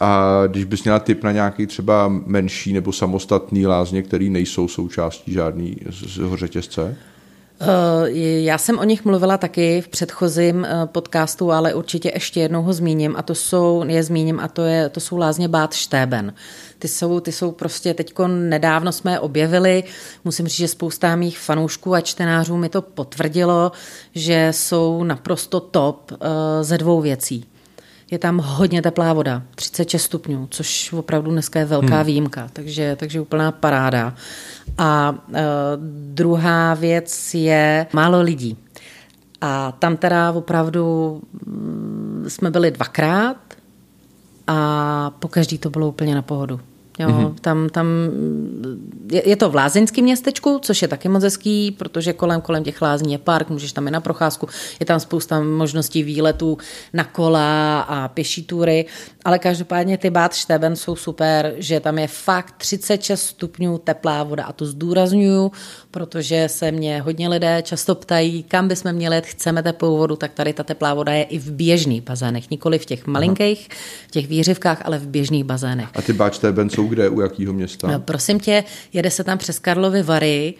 A 0.00 0.42
když 0.46 0.64
bys 0.64 0.84
měla 0.84 0.98
tip 0.98 1.24
na 1.24 1.32
nějaký 1.32 1.66
třeba 1.66 2.08
menší 2.08 2.72
nebo 2.72 2.92
samostatný 2.92 3.66
lázně, 3.66 4.02
který 4.02 4.30
nejsou 4.30 4.68
součástí 4.68 5.32
žádný 5.32 5.76
z 5.90 6.20
řetězce? 6.34 6.96
Eh, 7.60 8.10
já 8.42 8.58
jsem 8.58 8.78
o 8.78 8.84
nich 8.84 9.04
mluvila 9.04 9.38
taky 9.38 9.80
v 9.80 9.88
předchozím 9.88 10.64
eh, 10.64 10.86
podcastu, 10.86 11.52
ale 11.52 11.74
určitě 11.74 12.10
ještě 12.14 12.40
jednou 12.40 12.62
ho 12.62 12.72
zmíním 12.72 13.14
a 13.16 13.22
to 13.22 13.34
jsou, 13.34 13.84
je 13.86 14.02
zmíním 14.02 14.40
a 14.40 14.48
to, 14.48 14.62
je, 14.62 14.88
to 14.88 15.00
jsou 15.00 15.16
lázně 15.16 15.48
Bát 15.48 15.74
Štében. 15.74 16.34
Ty 16.78 16.88
jsou, 16.88 17.20
ty 17.20 17.32
jsou 17.32 17.52
prostě, 17.52 17.94
teďko 17.94 18.28
nedávno 18.28 18.92
jsme 18.92 19.12
je 19.12 19.20
objevili, 19.20 19.84
musím 20.24 20.46
říct, 20.48 20.56
že 20.58 20.68
spousta 20.68 21.16
mých 21.16 21.38
fanoušků 21.38 21.94
a 21.94 22.00
čtenářů 22.00 22.56
mi 22.56 22.68
to 22.68 22.82
potvrdilo, 22.82 23.72
že 24.14 24.48
jsou 24.50 25.04
naprosto 25.04 25.60
top 25.60 26.12
uh, 26.12 26.18
ze 26.62 26.78
dvou 26.78 27.00
věcí 27.00 27.44
je 28.10 28.18
tam 28.18 28.38
hodně 28.38 28.82
teplá 28.82 29.12
voda, 29.12 29.42
36 29.54 30.02
stupňů, 30.02 30.46
což 30.50 30.92
opravdu 30.92 31.30
dneska 31.30 31.58
je 31.58 31.64
velká 31.64 31.96
hmm. 31.96 32.06
výjimka, 32.06 32.48
takže, 32.52 32.96
takže 32.96 33.20
úplná 33.20 33.52
paráda. 33.52 34.14
A 34.78 35.10
uh, 35.28 35.36
druhá 36.12 36.74
věc 36.74 37.34
je 37.34 37.86
málo 37.92 38.20
lidí. 38.20 38.56
A 39.40 39.72
tam 39.72 39.96
teda 39.96 40.32
opravdu 40.32 41.20
mm, 41.46 42.24
jsme 42.28 42.50
byli 42.50 42.70
dvakrát 42.70 43.36
a 44.46 45.10
po 45.18 45.28
každý 45.28 45.58
to 45.58 45.70
bylo 45.70 45.88
úplně 45.88 46.14
na 46.14 46.22
pohodu. 46.22 46.60
Jo, 46.98 47.08
mm-hmm. 47.08 47.34
tam, 47.40 47.68
tam 47.68 47.86
je, 49.12 49.28
je 49.28 49.36
to 49.36 49.50
v 49.50 49.54
lázeňském 49.54 50.04
městečku, 50.04 50.58
což 50.62 50.82
je 50.82 50.88
taky 50.88 51.08
moc 51.08 51.22
hezký, 51.22 51.70
protože 51.70 52.12
kolem, 52.12 52.40
kolem 52.40 52.64
těch 52.64 52.82
lázní 52.82 53.12
je 53.12 53.18
park, 53.18 53.50
můžeš 53.50 53.72
tam 53.72 53.88
i 53.88 53.90
na 53.90 54.00
procházku, 54.00 54.48
je 54.80 54.86
tam 54.86 55.00
spousta 55.00 55.40
možností 55.40 56.02
výletů 56.02 56.58
na 56.92 57.04
kola 57.04 57.80
a 57.80 58.08
pěší 58.08 58.42
tury, 58.42 58.86
ale 59.24 59.38
každopádně 59.38 59.98
ty 59.98 60.10
Bad 60.10 60.34
Šteben 60.34 60.76
jsou 60.76 60.96
super, 60.96 61.54
že 61.56 61.80
tam 61.80 61.98
je 61.98 62.08
fakt 62.08 62.54
36 62.58 63.22
stupňů 63.22 63.78
teplá 63.78 64.22
voda 64.22 64.44
a 64.44 64.52
to 64.52 64.66
zdůraznuju, 64.66 65.52
protože 65.90 66.48
se 66.48 66.72
mě 66.72 67.00
hodně 67.00 67.28
lidé 67.28 67.62
často 67.62 67.94
ptají, 67.94 68.42
kam 68.42 68.68
bychom 68.68 68.92
měli 68.92 69.14
jet, 69.16 69.26
chceme 69.26 69.62
teplou 69.62 69.98
vodu, 69.98 70.16
tak 70.16 70.32
tady 70.32 70.52
ta 70.52 70.62
teplá 70.62 70.94
voda 70.94 71.12
je 71.12 71.22
i 71.22 71.38
v 71.38 71.52
běžných 71.52 72.02
bazénech, 72.02 72.50
nikoli 72.50 72.78
v 72.78 72.86
těch 72.86 73.06
malinkých, 73.06 73.68
v 74.08 74.10
těch 74.10 74.26
výřivkách, 74.28 74.82
ale 74.84 74.98
v 74.98 75.06
běžných 75.06 75.44
bazénech. 75.44 75.88
A 75.94 76.02
ty 76.02 76.12
Bad 76.12 76.34
Šteben 76.34 76.70
jsou 76.70 76.83
kde, 76.86 77.08
u 77.08 77.20
jakého 77.20 77.52
města? 77.52 77.88
No, 77.88 78.00
prosím 78.00 78.40
tě, 78.40 78.64
jede 78.92 79.10
se 79.10 79.24
tam 79.24 79.38
přes 79.38 79.58
Karlovy 79.58 80.02
Vary, 80.02 80.54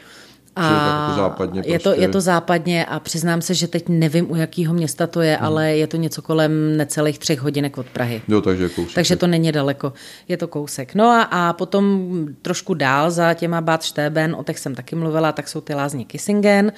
A 0.57 1.07
jako 1.07 1.21
západně 1.21 1.63
prostě... 1.63 1.73
je, 1.73 1.79
to, 1.79 1.95
je 2.01 2.09
to 2.09 2.21
západně 2.21 2.85
a 2.85 3.01
přiznám 3.01 3.43
se, 3.43 3.55
že 3.55 3.69
teď 3.69 3.85
nevím, 3.89 4.31
u 4.31 4.37
jakého 4.37 4.75
města 4.75 5.07
to 5.07 5.21
je, 5.21 5.37
hmm. 5.37 5.47
ale 5.47 5.77
je 5.77 5.87
to 5.87 5.97
něco 5.97 6.23
kolem 6.23 6.77
necelých 6.77 7.19
třech 7.19 7.41
hodinek 7.41 7.79
od 7.79 7.87
Prahy. 7.87 8.23
Jo, 8.29 8.41
takže 8.41 8.69
kousek. 8.69 8.95
Takže 8.95 9.17
to 9.17 9.27
není 9.27 9.53
daleko, 9.53 9.93
je 10.29 10.37
to 10.37 10.49
kousek. 10.49 10.95
No 10.95 11.05
a, 11.05 11.23
a 11.23 11.53
potom 11.53 12.09
trošku 12.43 12.75
dál 12.75 13.11
za 13.11 13.35
těma 13.35 13.61
Bad 13.61 13.83
Štében, 13.83 14.37
o 14.39 14.45
těch 14.45 14.59
jsem 14.59 14.75
taky 14.75 14.97
mluvila, 14.97 15.33
tak 15.33 15.49
jsou 15.49 15.61
ty 15.61 15.75
lázně 15.75 16.05
Kissingen, 16.05 16.73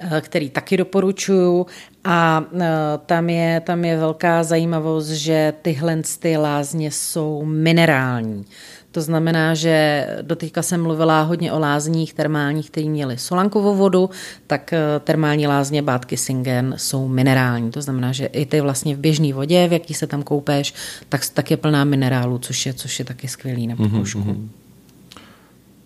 eh, 0.00 0.20
který 0.20 0.50
taky 0.50 0.76
doporučuju. 0.76 1.66
A 2.04 2.44
eh, 2.60 2.68
tam 3.06 3.30
je, 3.30 3.60
tam 3.60 3.84
je 3.84 3.98
velká 3.98 4.42
zajímavost, 4.42 5.08
že 5.08 5.52
tyhle 5.62 6.02
ty 6.18 6.36
lázně 6.36 6.90
jsou 6.90 7.44
minerální. 7.44 8.44
To 8.92 9.00
znamená, 9.00 9.54
že 9.54 10.06
doteďka 10.22 10.62
jsem 10.62 10.82
mluvila 10.82 11.22
hodně 11.22 11.52
o 11.52 11.58
lázních 11.58 12.14
termálních, 12.14 12.70
které 12.70 12.88
měly 12.88 13.18
solankovou 13.18 13.74
vodu, 13.74 14.10
tak 14.46 14.72
eh, 14.72 15.00
termální 15.04 15.46
lázně 15.46 15.82
Bátky 15.82 16.16
Singen 16.16 16.74
jsou 16.76 17.08
minerální. 17.08 17.70
To 17.70 17.82
znamená, 17.82 18.12
že 18.12 18.26
i 18.26 18.46
ty 18.46 18.60
vlastně 18.60 18.96
v 18.96 18.98
běžné 18.98 19.34
vodě, 19.34 19.68
v 19.68 19.72
jaký 19.72 19.94
se 19.94 20.06
tam 20.06 20.22
koupeš, 20.22 20.74
tak, 21.08 21.28
tak 21.34 21.50
je 21.50 21.56
plná 21.56 21.84
minerálů, 21.84 22.38
což 22.38 22.66
je, 22.66 22.74
což 22.74 22.98
je 22.98 23.04
taky 23.04 23.28
skvělý 23.28 23.66
na 23.66 23.76
pokožku. 23.76 24.20
Mm-hmm. 24.20 24.48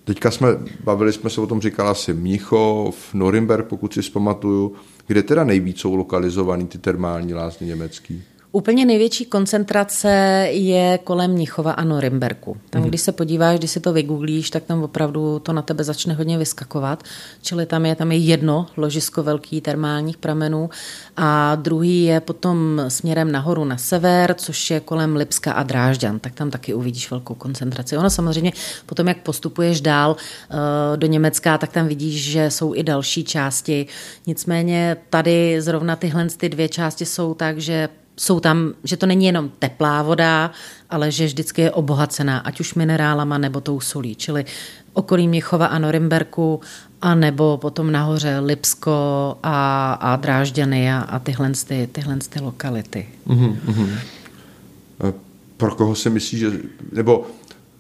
Teďka 0.05 0.31
jsme, 0.31 0.49
bavili 0.85 1.13
jsme 1.13 1.31
se 1.31 1.41
o 1.41 1.47
tom, 1.47 1.61
říkala 1.61 1.95
si 1.95 2.13
Mnichov, 2.13 3.15
Norimberg, 3.15 3.67
pokud 3.67 3.95
si 3.95 4.03
zpamatuju. 4.03 4.75
Kde 5.07 5.23
teda 5.23 5.45
nejvíc 5.45 5.79
jsou 5.79 5.95
lokalizovaný 5.95 6.67
ty 6.67 6.79
termální 6.79 7.35
lázně 7.35 7.67
německý? 7.67 8.23
Úplně 8.55 8.85
největší 8.85 9.25
koncentrace 9.25 10.09
je 10.51 10.99
kolem 11.05 11.31
Mnichova 11.31 11.73
a 11.73 11.85
Norimberku. 11.85 12.57
Tam, 12.71 12.83
mm. 12.83 12.89
když 12.89 13.01
se 13.01 13.13
podíváš, 13.13 13.59
když 13.59 13.71
si 13.71 13.81
to 13.81 13.93
vygooglíš, 13.93 14.51
tak 14.51 14.65
tam 14.65 14.83
opravdu 14.83 15.39
to 15.39 15.53
na 15.53 15.63
tebe 15.63 15.85
začne 15.85 16.15
hodně 16.15 16.39
vyskakovat. 16.39 17.03
Čili 17.43 17.67
tam 17.67 17.87
je, 17.87 17.95
tam 17.95 18.13
je 18.13 18.19
jedno 18.19 18.67
ložisko 18.77 19.23
velkých 19.23 19.63
termálních 19.63 20.17
pramenů 20.17 20.71
a 21.17 21.55
druhý 21.55 22.05
je 22.05 22.21
potom 22.21 22.85
směrem 22.89 23.33
nahoru 23.33 23.65
na 23.65 23.77
sever, 23.77 24.35
což 24.39 24.71
je 24.71 24.81
kolem 24.81 25.17
Lipska 25.17 25.53
a 25.53 25.63
Drážďan. 25.63 26.19
Tak 26.19 26.35
tam 26.35 26.51
taky 26.51 26.75
uvidíš 26.75 27.11
velkou 27.11 27.35
koncentraci. 27.35 27.97
Ono 27.97 28.11
samozřejmě 28.11 28.53
potom, 28.87 29.09
jak 29.09 29.19
postupuješ 29.19 29.81
dál 29.81 30.11
uh, 30.11 30.97
do 30.97 31.07
Německa, 31.07 31.59
tak 31.59 31.73
tam 31.73 31.89
vidíš, 31.89 32.31
že 32.31 32.51
jsou 32.51 32.75
i 32.75 32.83
další 32.83 33.25
části. 33.25 33.87
Nicméně 34.27 34.97
tady 35.11 35.63
zrovna 35.63 35.97
tyhle 35.97 36.27
ty 36.37 36.49
dvě 36.49 36.69
části 36.69 37.07
jsou 37.07 37.35
tak, 37.35 37.59
že 37.59 37.89
jsou 38.17 38.41
tam, 38.41 38.73
že 38.85 38.97
to 38.97 39.07
není 39.07 39.27
jenom 39.27 39.51
teplá 39.59 40.03
voda, 40.03 40.51
ale 40.91 41.11
že 41.11 41.27
vždycky 41.27 41.63
je 41.63 41.71
obohacená, 41.71 42.39
ať 42.39 42.61
už 42.61 42.75
minerálama 42.75 43.39
nebo 43.39 43.61
tou 43.61 43.81
solí, 43.81 44.15
čili 44.15 44.45
okolí 44.93 45.29
Měchova 45.29 45.67
a 45.67 45.79
Norimberku, 45.79 46.61
a 47.03 47.15
nebo 47.15 47.59
potom 47.59 47.93
nahoře 47.93 48.39
Lipsko 48.39 49.37
a, 49.43 49.93
a 49.93 50.17
Drážďany 50.17 50.93
a, 50.93 50.99
a 50.99 51.19
tyhle, 51.19 51.53
ty, 51.69 51.89
tyhle 51.93 52.19
ty 52.29 52.41
lokality. 52.41 53.09
Mm-hmm. 53.27 53.97
Pro 55.57 55.75
koho 55.75 55.95
si 55.95 56.11
myslíš, 56.11 56.41
že, 56.41 56.51
nebo 56.93 57.27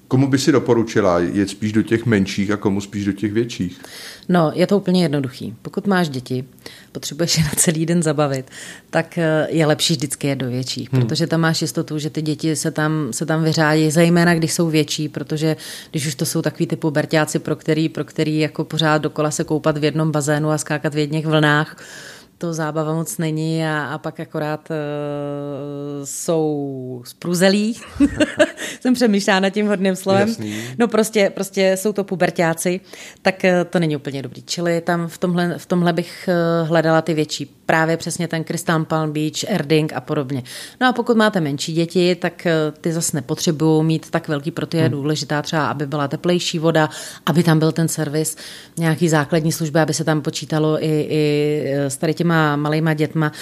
Komu 0.09 0.29
by 0.29 0.38
si 0.38 0.53
doporučila? 0.53 1.19
Jet 1.19 1.51
spíš 1.51 1.73
do 1.73 1.83
těch 1.83 2.07
menších 2.07 2.51
a 2.51 2.57
komu 2.57 2.81
spíš 2.81 3.05
do 3.05 3.12
těch 3.12 3.33
větších? 3.33 3.81
No, 4.29 4.53
je 4.55 4.67
to 4.67 4.77
úplně 4.77 5.03
jednoduchý. 5.03 5.55
Pokud 5.62 5.87
máš 5.87 6.09
děti, 6.09 6.45
potřebuješ 6.93 7.38
je 7.38 7.45
na 7.45 7.51
celý 7.57 7.87
den 7.87 8.03
zabavit, 8.03 8.51
tak 8.90 9.19
eh, 9.19 9.47
je 9.51 9.67
lepší 9.67 9.95
vždycky 9.95 10.27
jet 10.27 10.37
do 10.37 10.51
větších, 10.51 10.93
hmm. 10.93 11.03
protože 11.03 11.27
tam 11.27 11.40
máš 11.40 11.62
jistotu, 11.62 11.99
že 11.99 12.11
ty 12.11 12.23
děti 12.23 12.57
se 12.57 12.71
tam, 12.71 13.09
se 13.11 13.27
tam 13.27 13.45
vyřádí, 13.45 13.90
zejména 13.90 14.35
když 14.35 14.53
jsou 14.53 14.69
větší, 14.69 15.09
protože 15.09 15.57
když 15.90 16.07
už 16.07 16.14
to 16.14 16.27
jsou 16.27 16.43
takový 16.43 16.67
typu 16.67 16.90
berťáci, 16.90 17.38
pro 17.38 17.57
který, 17.57 17.88
pro 17.88 18.05
který 18.05 18.38
jako 18.38 18.64
pořád 18.64 18.99
dokola 18.99 19.31
se 19.31 19.45
koupat 19.45 19.79
v 19.79 19.85
jednom 19.85 20.12
bazénu 20.12 20.51
a 20.51 20.59
skákat 20.59 20.95
v 20.95 20.99
jedných 20.99 21.27
vlnách, 21.27 21.77
to 22.38 22.55
zábava 22.55 22.94
moc 22.94 23.18
není 23.18 23.66
a, 23.66 23.85
a 23.85 23.99
pak 23.99 24.20
akorát 24.20 24.68
uh, 24.70 24.77
jsou 26.05 27.03
spruzelí. 27.05 27.75
Jsem 28.81 28.94
přemýšlela 28.94 29.40
nad 29.40 29.51
tím 29.51 29.66
hodným 29.66 29.97
slovem. 29.97 30.29
Jasný. 30.29 30.64
No 30.79 30.88
prostě, 30.88 31.31
prostě 31.31 31.77
jsou 31.77 31.92
to 31.92 32.05
pubertáci, 32.05 32.81
tak 33.23 33.44
uh, 33.44 33.51
to 33.70 33.79
není 33.79 33.97
úplně 33.97 34.23
dobrý. 34.23 34.42
Čili 34.42 34.81
tam 34.81 35.09
v 35.09 35.18
tomhle, 35.18 35.59
v 35.59 35.66
tomhle 35.66 35.92
bych 35.92 36.29
uh, 36.29 36.68
hledala 36.68 37.03
ty 37.03 37.14
větší. 37.14 37.47
Právě 37.66 37.96
přesně 37.96 38.29
ten 38.29 38.44
Crystal 38.44 38.85
Palm 38.85 39.12
Beach, 39.12 39.44
Erding 39.48 39.92
a 39.92 40.00
podobně. 40.00 40.42
No 40.81 40.88
a 40.88 40.92
pokud 40.92 41.16
máte 41.16 41.40
menší 41.40 41.72
děti, 41.72 42.14
tak 42.14 42.46
uh, 42.46 42.74
ty 42.81 42.92
zase 42.92 43.16
nepotřebují 43.16 43.85
mít 43.85 44.11
tak 44.11 44.29
velký, 44.29 44.50
proto 44.50 44.77
je 44.77 44.83
hmm. 44.83 44.92
důležitá 44.92 45.42
třeba, 45.42 45.66
aby 45.66 45.87
byla 45.87 46.09
teplejší 46.09 46.59
voda, 46.59 46.88
aby 47.27 47.42
tam 47.42 47.59
byl 47.59 47.72
ten 47.72 47.88
servis, 47.88 48.37
nějaký 48.77 49.09
základní 49.09 49.53
služby, 49.53 49.81
aby 49.81 49.94
se 49.94 50.05
tam 50.05 50.22
počítalo 50.22 50.85
i, 50.85 51.07
i 51.11 51.64
s 51.74 51.96
tady 51.96 52.14
těma 52.14 52.57
malýma 52.57 52.94
dětma, 52.94 53.33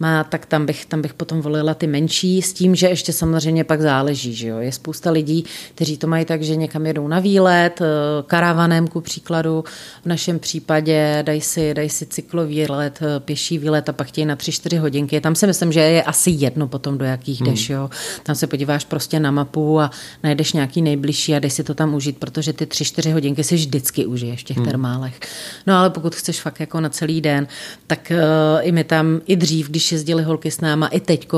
má, 0.00 0.24
tak 0.24 0.46
tam 0.46 0.66
bych, 0.66 0.86
tam 0.86 1.02
bych 1.02 1.14
potom 1.14 1.40
volila 1.40 1.74
ty 1.74 1.86
menší, 1.86 2.42
s 2.42 2.52
tím, 2.52 2.74
že 2.74 2.88
ještě 2.88 3.12
samozřejmě 3.12 3.64
pak 3.64 3.80
záleží. 3.80 4.34
Že 4.34 4.48
jo? 4.48 4.58
Je 4.58 4.72
spousta 4.72 5.10
lidí, 5.10 5.44
kteří 5.74 5.98
to 5.98 6.06
mají 6.06 6.24
tak, 6.24 6.42
že 6.42 6.56
někam 6.56 6.86
jedou 6.86 7.08
na 7.08 7.20
výlet, 7.20 7.80
eh, 7.80 7.84
karavanem 8.26 8.88
ku 8.88 9.00
příkladu, 9.00 9.64
v 10.02 10.06
našem 10.06 10.38
případě 10.38 11.22
dají 11.26 11.40
si, 11.40 11.74
dají 11.74 11.88
si 11.88 12.06
cyklový 12.06 12.66
let, 12.66 12.98
eh, 13.02 13.20
pěší 13.20 13.58
výlet 13.58 13.71
a 13.78 13.92
pak 13.92 14.06
chtějí 14.06 14.26
na 14.26 14.36
3-4 14.36 14.78
hodinky. 14.78 15.20
Tam 15.20 15.34
si 15.34 15.46
myslím, 15.46 15.72
že 15.72 15.80
je 15.80 16.02
asi 16.02 16.30
jedno 16.30 16.68
potom, 16.68 16.98
do 16.98 17.04
jakých 17.04 17.40
hmm. 17.40 17.50
jdeš. 17.50 17.70
Jo? 17.70 17.90
Tam 18.22 18.34
se 18.34 18.46
podíváš 18.46 18.84
prostě 18.84 19.20
na 19.20 19.30
mapu 19.30 19.80
a 19.80 19.90
najdeš 20.22 20.52
nějaký 20.52 20.82
nejbližší 20.82 21.34
a 21.34 21.38
jdeš 21.38 21.52
si 21.52 21.64
to 21.64 21.74
tam 21.74 21.94
užít, 21.94 22.18
protože 22.18 22.52
ty 22.52 22.64
3-4 22.64 23.12
hodinky 23.12 23.44
si 23.44 23.54
vždycky 23.54 24.06
užiješ 24.06 24.40
v 24.40 24.44
těch 24.44 24.56
hmm. 24.56 24.66
termálech. 24.66 25.20
No 25.66 25.74
ale 25.74 25.90
pokud 25.90 26.14
chceš 26.14 26.40
fakt 26.40 26.60
jako 26.60 26.80
na 26.80 26.88
celý 26.88 27.20
den, 27.20 27.46
tak 27.86 28.12
uh, 28.12 28.66
i 28.66 28.72
my 28.72 28.84
tam 28.84 29.20
i 29.26 29.36
dřív, 29.36 29.68
když 29.68 29.92
jezdili 29.92 30.22
holky 30.22 30.50
s 30.50 30.60
náma, 30.60 30.86
i 30.86 31.00
teď 31.00 31.28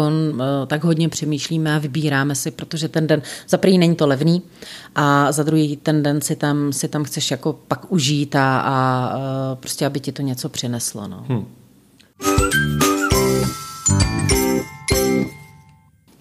tak 0.66 0.85
hodně 0.85 1.09
přemýšlíme 1.09 1.75
a 1.75 1.79
vybíráme 1.79 2.35
si, 2.35 2.51
protože 2.51 2.88
ten 2.88 3.07
den, 3.07 3.23
za 3.49 3.59
první 3.59 3.79
není 3.79 3.97
to 3.97 4.07
levný 4.07 4.42
a 4.94 5.33
za 5.33 5.42
druhý 5.42 5.77
ten 5.77 6.03
den 6.03 6.20
si 6.20 6.37
tam, 6.37 6.73
si 6.73 6.88
tam 6.88 7.05
chceš 7.05 7.31
jako 7.31 7.53
pak 7.68 7.92
užít 7.92 8.37
a, 8.37 8.59
a 8.59 9.18
prostě, 9.61 9.87
aby 9.87 10.01
ti 10.01 10.12
to 10.12 10.23
něco 10.23 10.49
přineslo. 10.49 11.09
No. 11.09 11.25
Hmm. 11.29 11.47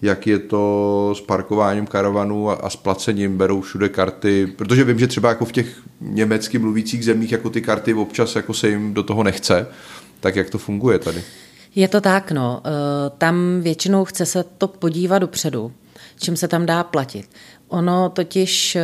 Jak 0.04 0.26
je 0.26 0.38
to 0.38 1.14
s 1.16 1.20
parkováním 1.20 1.86
karavanů 1.86 2.50
a, 2.50 2.54
a 2.54 2.70
s 2.70 2.76
placením, 2.76 3.38
berou 3.38 3.60
všude 3.60 3.88
karty, 3.88 4.46
protože 4.46 4.84
vím, 4.84 4.98
že 4.98 5.06
třeba 5.06 5.28
jako 5.28 5.44
v 5.44 5.52
těch 5.52 5.80
německy 6.00 6.58
mluvících 6.58 7.04
zemích 7.04 7.32
jako 7.32 7.50
ty 7.50 7.62
karty 7.62 7.94
občas 7.94 8.36
jako 8.36 8.54
se 8.54 8.68
jim 8.68 8.94
do 8.94 9.02
toho 9.02 9.22
nechce, 9.22 9.66
tak 10.20 10.36
jak 10.36 10.50
to 10.50 10.58
funguje 10.58 10.98
tady? 10.98 11.22
Je 11.74 11.88
to 11.88 12.00
tak, 12.00 12.32
no. 12.32 12.62
Eh, 12.64 12.70
tam 13.18 13.60
většinou 13.60 14.04
chce 14.04 14.26
se 14.26 14.44
to 14.58 14.68
podívat 14.68 15.18
dopředu, 15.18 15.72
čím 16.20 16.36
se 16.36 16.48
tam 16.48 16.66
dá 16.66 16.84
platit. 16.84 17.30
Ono 17.68 18.08
totiž 18.08 18.76
eh, 18.76 18.82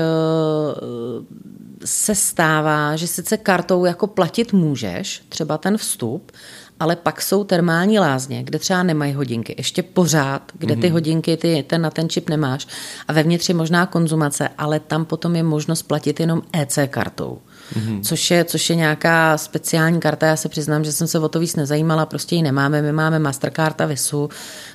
se 1.85 2.15
stává, 2.15 2.97
že 2.97 3.07
sice 3.07 3.37
kartou 3.37 3.85
jako 3.85 4.07
platit 4.07 4.53
můžeš, 4.53 5.23
třeba 5.29 5.59
ten 5.59 5.77
vstup, 5.77 6.33
ale 6.81 6.97
pak 6.97 7.23
jsou 7.23 7.45
termální 7.45 7.99
lázně, 7.99 8.43
kde 8.43 8.59
třeba 8.59 8.83
nemají 8.83 9.13
hodinky, 9.13 9.55
ještě 9.59 9.83
pořád, 9.83 10.53
kde 10.55 10.77
ty 10.77 10.87
mhm. 10.87 10.93
hodinky 10.93 11.37
ty, 11.37 11.65
ten 11.67 11.83
na 11.83 11.91
ten 11.91 12.09
čip 12.09 12.31
nemáš. 12.31 12.67
A 13.09 13.13
vevnitř 13.13 13.49
je 13.49 13.55
možná 13.55 13.87
konzumace, 13.87 14.49
ale 14.59 14.81
tam 14.81 15.05
potom 15.05 15.37
je 15.37 15.43
možnost 15.43 15.83
platit 15.83 16.21
jenom 16.21 16.43
EC 16.53 16.79
kartou 16.89 17.39
mm-hmm. 17.73 18.03
což, 18.03 18.31
je, 18.31 18.45
což 18.45 18.71
je 18.71 18.77
nějaká 18.77 19.39
speciální 19.39 20.01
karta. 20.01 20.27
Já 20.27 20.37
se 20.37 20.49
přiznám, 20.49 20.85
že 20.85 20.93
jsem 20.93 21.07
se 21.07 21.19
o 21.19 21.29
to 21.29 21.41
víc 21.41 21.57
nezajímala, 21.57 22.07
prostě 22.07 22.37
ji 22.37 22.43
nemáme. 22.43 22.83
My 22.83 22.93
máme 22.93 23.19
Mastercard 23.19 23.81
a 23.81 23.87
Visu, 23.87 24.29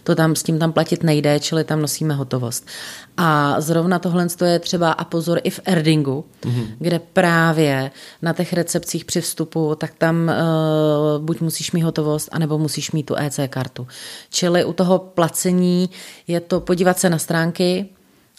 to 0.04 0.16
tam 0.16 0.36
s 0.36 0.44
tím 0.44 0.60
tam 0.60 0.74
platit 0.74 1.04
nejde, 1.04 1.40
čili 1.40 1.64
tam 1.64 1.82
nosíme 1.82 2.14
hotovost. 2.14 2.68
A 3.18 3.62
zrovna 3.62 4.00
tohle 4.00 4.28
je 4.46 4.60
třeba 4.60 4.92
a 4.92 5.04
pozor 5.04 5.40
i 5.44 5.50
v 5.50 5.60
Erdingu, 5.66 6.26
mm-hmm. 6.42 6.68
kde 6.80 7.00
právě 7.00 7.92
na 8.22 8.34
těch 8.34 8.54
recepcích 8.54 9.06
při 9.06 9.22
vstupu, 9.22 9.76
tak 9.76 9.92
tam 9.98 10.16
uh, 10.16 11.26
buď 11.26 11.42
musíš 11.42 11.72
mít 11.72 11.82
hotovost, 11.82 12.30
anebo 12.32 12.58
musíš 12.58 12.92
mít 12.92 13.04
tu 13.04 13.16
EC 13.16 13.40
kartu. 13.50 13.88
Čili 14.30 14.66
u 14.66 14.74
toho 14.74 15.00
placení 15.00 15.90
je 16.28 16.40
to 16.40 16.60
podívat 16.60 17.00
se 17.00 17.10
na 17.10 17.18
stránky 17.18 17.90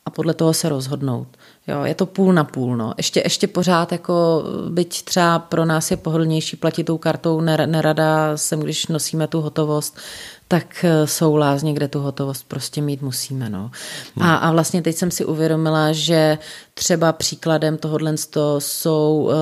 a 0.04 0.10
podle 0.10 0.34
toho 0.34 0.54
se 0.54 0.68
rozhodnout. 0.68 1.28
Jo, 1.68 1.84
je 1.84 1.94
to 1.94 2.06
půl 2.06 2.32
na 2.32 2.44
půl. 2.44 2.76
No. 2.76 2.94
Ještě, 2.96 3.20
ještě 3.24 3.46
pořád, 3.46 3.92
jako, 3.92 4.44
byť 4.70 5.04
třeba 5.04 5.38
pro 5.38 5.64
nás 5.64 5.90
je 5.90 5.96
pohodlnější 5.96 6.56
platit 6.56 6.84
tou 6.84 6.98
kartou, 6.98 7.40
nerada 7.40 8.36
jsem, 8.36 8.60
když 8.60 8.86
nosíme 8.86 9.26
tu 9.26 9.40
hotovost, 9.40 9.98
tak 10.48 10.84
eh, 10.84 11.06
jsou 11.06 11.36
lázně, 11.36 11.72
kde 11.72 11.88
tu 11.88 12.00
hotovost 12.00 12.48
prostě 12.48 12.82
mít 12.82 13.02
musíme. 13.02 13.50
No. 13.50 13.70
A, 14.20 14.34
a 14.34 14.50
vlastně 14.50 14.82
teď 14.82 14.96
jsem 14.96 15.10
si 15.10 15.24
uvědomila, 15.24 15.92
že 15.92 16.38
třeba 16.74 17.12
příkladem 17.12 17.76
tohohle 17.76 18.14
jsou 18.58 19.22
uh, 19.22 19.32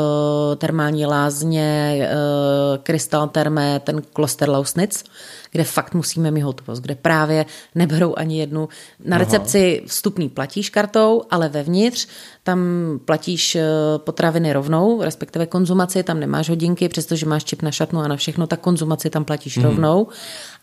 termální 0.57 1.07
lázně, 1.07 1.99
uh, 2.11 2.79
Krystal 2.83 3.29
Termé, 3.29 3.81
ten 3.81 4.03
kloster 4.13 4.51
Lausnitz, 4.51 5.05
kde 5.51 5.65
fakt 5.65 5.95
musíme 5.95 6.31
mít 6.31 6.41
hotovost, 6.41 6.83
kde 6.83 6.95
právě 6.95 7.47
neberou 7.75 8.15
ani 8.17 8.39
jednu. 8.39 8.69
Na 9.05 9.19
recepci 9.19 9.83
vstupný 9.87 10.29
platíš 10.29 10.71
kartou, 10.71 11.23
ale 11.31 11.49
vevnitř 11.49 12.07
tam 12.45 12.59
platíš 13.05 13.57
eh, 13.57 13.65
potraviny 13.99 14.53
rovnou, 14.53 15.03
respektive 15.03 15.47
konzumaci, 15.47 16.03
tam 16.03 16.21
nemáš 16.21 16.49
hodinky, 16.49 16.89
přestože 16.89 17.27
máš 17.27 17.45
čip 17.45 17.63
na 17.63 17.71
šatnu 17.71 18.01
a 18.01 18.09
na 18.09 18.17
všechno, 18.17 18.47
tak 18.47 18.61
konzumaci 18.61 19.11
tam 19.11 19.25
platíš 19.25 19.57
mm. 19.57 19.65
rovnou 19.65 20.07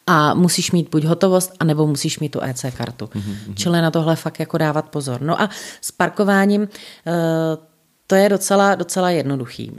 a 0.07 0.33
musíš 0.33 0.71
mít 0.71 0.89
buď 0.89 1.03
hotovost, 1.03 1.53
anebo 1.59 1.87
musíš 1.87 2.19
mít 2.19 2.29
tu 2.29 2.41
EC 2.41 2.65
kartu. 2.77 3.05
Mm-hmm. 3.05 3.53
Čili 3.55 3.81
na 3.81 3.91
tohle 3.91 4.15
fakt 4.15 4.39
jako 4.39 4.57
dávat 4.57 4.89
pozor. 4.89 5.21
No 5.21 5.41
a 5.41 5.49
s 5.81 5.91
parkováním 5.91 6.67
eh, 7.07 7.71
to 8.11 8.15
je 8.15 8.29
docela, 8.29 8.75
docela 8.75 9.09
jednoduchý. 9.09 9.71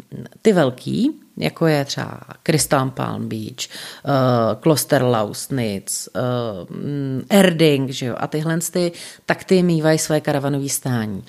Ty 0.42 0.52
velký, 0.52 1.10
jako 1.36 1.66
je 1.66 1.84
třeba 1.84 2.20
Crystal 2.42 2.90
Palm 2.90 3.28
Beach, 3.28 3.68
uh, 4.04 4.60
Klosterlausnitz, 4.60 6.08
uh, 6.08 6.22
Erding, 7.28 7.90
že 7.90 8.06
jo, 8.06 8.14
a 8.18 8.26
tyhle 8.26 8.58
ty, 8.72 8.92
tak 9.26 9.44
ty 9.44 9.62
mývají 9.62 9.98
své 9.98 10.20
karavanové 10.20 10.68
stání. 10.68 11.24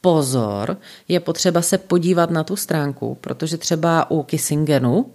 Pozor, 0.00 0.76
je 1.08 1.20
potřeba 1.20 1.62
se 1.62 1.78
podívat 1.78 2.30
na 2.30 2.44
tu 2.44 2.56
stránku, 2.56 3.18
protože 3.20 3.56
třeba 3.56 4.10
u 4.10 4.22
Kissingenu 4.22 5.06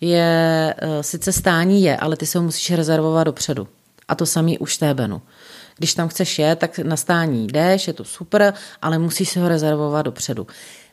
je, 0.00 0.74
uh, 0.82 0.88
sice 1.00 1.32
stání 1.32 1.82
je, 1.82 1.96
ale 1.96 2.16
ty 2.16 2.26
se 2.26 2.38
ho 2.38 2.44
musíš 2.44 2.70
rezervovat 2.70 3.24
dopředu. 3.24 3.68
A 4.08 4.14
to 4.14 4.26
samý 4.26 4.58
u 4.58 4.66
Štébenu. 4.66 5.22
Když 5.78 5.94
tam 5.94 6.08
chceš 6.08 6.38
jet, 6.38 6.58
tak 6.58 6.78
na 6.78 6.96
stání 6.96 7.46
jdeš, 7.46 7.86
je 7.86 7.92
to 7.92 8.04
super, 8.04 8.54
ale 8.82 8.98
musíš 8.98 9.28
si 9.28 9.38
ho 9.38 9.48
rezervovat 9.48 10.04
dopředu. 10.04 10.46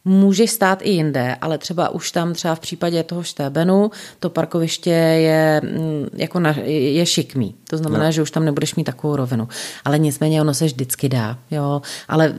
Můžeš 0.05 0.51
stát 0.51 0.79
i 0.81 0.89
jinde, 0.89 1.35
ale 1.41 1.57
třeba 1.57 1.89
už 1.89 2.11
tam 2.11 2.33
třeba 2.33 2.55
v 2.55 2.59
případě 2.59 3.03
toho 3.03 3.23
štébenu 3.23 3.91
to 4.19 4.29
parkoviště 4.29 4.89
je, 4.89 5.61
mm, 5.63 6.07
jako 6.13 6.39
na, 6.39 6.55
je 6.65 7.05
šikmý. 7.05 7.55
To 7.69 7.77
znamená, 7.77 8.05
no. 8.05 8.11
že 8.11 8.21
už 8.21 8.31
tam 8.31 8.45
nebudeš 8.45 8.75
mít 8.75 8.83
takovou 8.83 9.15
rovinu. 9.15 9.47
Ale 9.85 9.99
nicméně 9.99 10.41
ono 10.41 10.53
se 10.53 10.65
vždycky 10.65 11.09
dá. 11.09 11.37
Jo? 11.51 11.81
Ale 12.07 12.33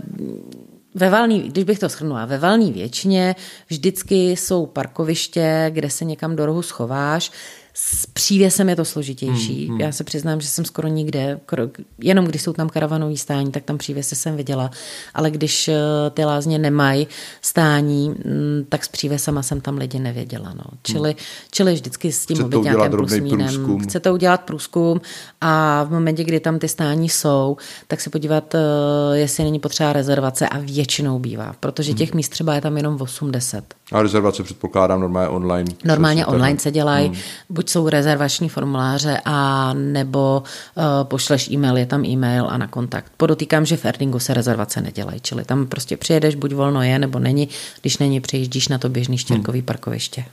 ve 0.94 1.10
valný, 1.10 1.40
když 1.40 1.64
bych 1.64 1.78
to 1.78 1.88
shrnula, 1.88 2.24
ve 2.24 2.38
valný 2.38 2.72
většině 2.72 3.36
vždycky 3.68 4.30
jsou 4.30 4.66
parkoviště, 4.66 5.70
kde 5.74 5.90
se 5.90 6.04
někam 6.04 6.36
do 6.36 6.46
rohu 6.46 6.62
schováš, 6.62 7.32
s 7.76 8.06
přívěsem 8.06 8.68
je 8.68 8.76
to 8.76 8.84
složitější. 8.84 9.66
Hmm, 9.66 9.70
hmm. 9.70 9.80
Já 9.80 9.92
se 9.92 10.04
přiznám, 10.04 10.40
že 10.40 10.48
jsem 10.48 10.64
skoro 10.64 10.88
nikde, 10.88 11.40
jenom 11.98 12.24
když 12.24 12.42
jsou 12.42 12.52
tam 12.52 12.68
karavanový 12.68 13.16
stání, 13.16 13.52
tak 13.52 13.64
tam 13.64 13.78
přívěsy 13.78 14.16
jsem 14.16 14.36
viděla, 14.36 14.70
ale 15.14 15.30
když 15.30 15.68
eh, 15.68 15.74
ty 16.10 16.24
lázně 16.24 16.58
nemají 16.58 17.06
stání, 17.42 18.08
mm, 18.08 18.64
tak 18.68 18.84
s 18.84 18.88
přívěsama 18.88 19.42
jsem 19.42 19.60
tam 19.60 19.78
lidi 19.78 19.98
nevěděla. 19.98 20.52
No. 20.54 20.64
Čili, 20.82 21.08
hmm. 21.10 21.18
čili 21.50 21.74
vždycky 21.74 22.12
s 22.12 22.26
tím 22.26 22.48
být 22.48 22.62
nějakým 22.62 22.90
plusmínem. 22.90 23.78
Chcete 23.78 24.10
udělat 24.10 24.40
průzkum 24.40 25.00
a 25.40 25.82
v 25.84 25.90
momentě, 25.90 26.24
kdy 26.24 26.40
tam 26.40 26.58
ty 26.58 26.68
stání 26.68 27.08
jsou, 27.08 27.56
tak 27.86 28.00
se 28.00 28.10
podívat, 28.10 28.54
eh, 28.54 28.58
jestli 29.12 29.44
není 29.44 29.58
potřeba 29.58 29.92
rezervace 29.92 30.48
a 30.48 30.58
většinou 30.58 31.18
bývá, 31.18 31.54
protože 31.60 31.90
hmm. 31.90 31.98
těch 31.98 32.10
hmm. 32.10 32.16
míst 32.16 32.28
třeba 32.28 32.54
je 32.54 32.60
tam 32.60 32.76
jenom 32.76 33.00
80. 33.00 33.64
A 33.92 34.02
rezervace 34.02 34.42
předpokládám 34.42 35.00
normálně 35.00 35.28
online. 35.28 35.70
Normálně 35.84 36.26
online 36.26 36.58
se 36.58 36.70
dělají. 36.70 37.06
Hmm 37.06 37.63
buď 37.64 37.70
jsou 37.70 37.88
rezervační 37.88 38.48
formuláře, 38.48 39.20
a 39.24 39.72
nebo 39.74 40.42
uh, 40.76 40.84
pošleš 41.02 41.50
e-mail, 41.50 41.76
je 41.76 41.86
tam 41.86 42.04
e-mail 42.04 42.46
a 42.48 42.58
na 42.58 42.66
kontakt. 42.66 43.12
Podotýkám, 43.16 43.66
že 43.66 43.76
v 43.76 43.84
Erdingu 43.84 44.18
se 44.18 44.34
rezervace 44.34 44.80
nedělají, 44.80 45.20
čili 45.20 45.44
tam 45.44 45.66
prostě 45.66 45.96
přijedeš, 45.96 46.34
buď 46.34 46.52
volno 46.54 46.82
je, 46.82 46.98
nebo 46.98 47.18
není, 47.18 47.48
když 47.80 47.98
není, 47.98 48.20
přijíždíš 48.20 48.68
na 48.68 48.78
to 48.78 48.88
běžný 48.88 49.18
štěrkový 49.18 49.58
hmm. 49.58 49.66
parkoviště. 49.66 50.24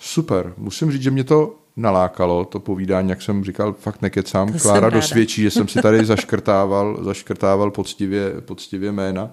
Super, 0.00 0.52
musím 0.56 0.92
říct, 0.92 1.02
že 1.02 1.10
mě 1.10 1.24
to 1.24 1.54
nalákalo, 1.76 2.44
to 2.44 2.60
povídání, 2.60 3.10
jak 3.10 3.22
jsem 3.22 3.44
říkal, 3.44 3.72
fakt 3.78 4.02
nekecám. 4.02 4.52
To 4.52 4.58
Klára 4.58 4.90
dosvědčí, 4.90 5.42
že 5.42 5.50
jsem 5.50 5.68
si 5.68 5.82
tady 5.82 6.04
zaškrtával, 6.12 6.98
zaškrtával 7.04 7.70
poctivě, 7.70 8.40
poctivě 8.40 8.92
jména, 8.92 9.30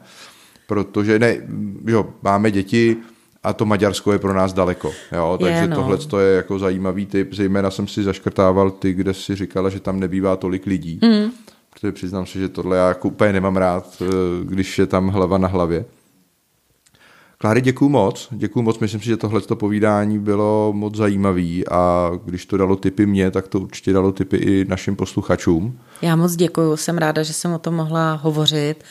protože 0.68 1.20
ne, 1.20 1.38
jo, 1.86 2.06
máme 2.22 2.52
děti, 2.52 2.98
a 3.46 3.54
to 3.54 3.66
Maďarsko 3.66 4.12
je 4.12 4.20
pro 4.20 4.34
nás 4.34 4.54
daleko. 4.54 4.92
Jo? 5.12 5.38
Takže 5.42 5.58
je, 5.58 5.68
no. 5.68 5.76
tohle 5.76 6.24
je 6.24 6.36
jako 6.36 6.60
zajímavý 6.60 7.06
typ. 7.06 7.34
Zejména 7.34 7.72
jsem 7.72 7.88
si 7.88 8.04
zaškrtával 8.04 8.72
ty, 8.72 8.94
kde 8.94 9.14
si 9.14 9.36
říkala, 9.36 9.70
že 9.70 9.80
tam 9.80 10.00
nebývá 10.00 10.36
tolik 10.36 10.66
lidí. 10.66 11.00
Mm. 11.04 11.32
Protože 11.74 11.92
přiznám 11.92 12.26
se, 12.26 12.40
že 12.40 12.50
tohle 12.50 12.78
já 12.78 12.88
jako 12.88 13.08
úplně 13.08 13.34
nemám 13.34 13.58
rád, 13.58 14.02
eh, 14.02 14.06
když 14.44 14.80
je 14.80 14.86
tam 14.86 15.08
hlava 15.08 15.38
na 15.38 15.48
hlavě. 15.48 15.86
Kláry, 17.38 17.62
děkuju 17.62 17.90
moc. 17.90 18.28
Děkuju 18.32 18.64
moc. 18.64 18.80
Myslím 18.80 19.02
si, 19.02 19.06
že 19.06 19.18
tohle 19.18 19.42
povídání 19.42 20.20
bylo 20.20 20.74
moc 20.74 20.96
zajímavý 20.96 21.68
a 21.68 22.12
když 22.26 22.46
to 22.46 22.58
dalo 22.58 22.76
typy 22.76 23.06
mě, 23.06 23.32
tak 23.32 23.48
to 23.48 23.60
určitě 23.60 23.94
dalo 23.94 24.12
typy 24.12 24.38
i 24.38 24.66
našim 24.68 24.96
posluchačům. 24.96 25.80
Já 26.02 26.16
moc 26.16 26.36
děkuju. 26.36 26.78
Jsem 26.78 26.98
ráda, 26.98 27.24
že 27.24 27.34
jsem 27.34 27.54
o 27.54 27.60
tom 27.60 27.74
mohla 27.74 28.14
hovořit 28.14 28.84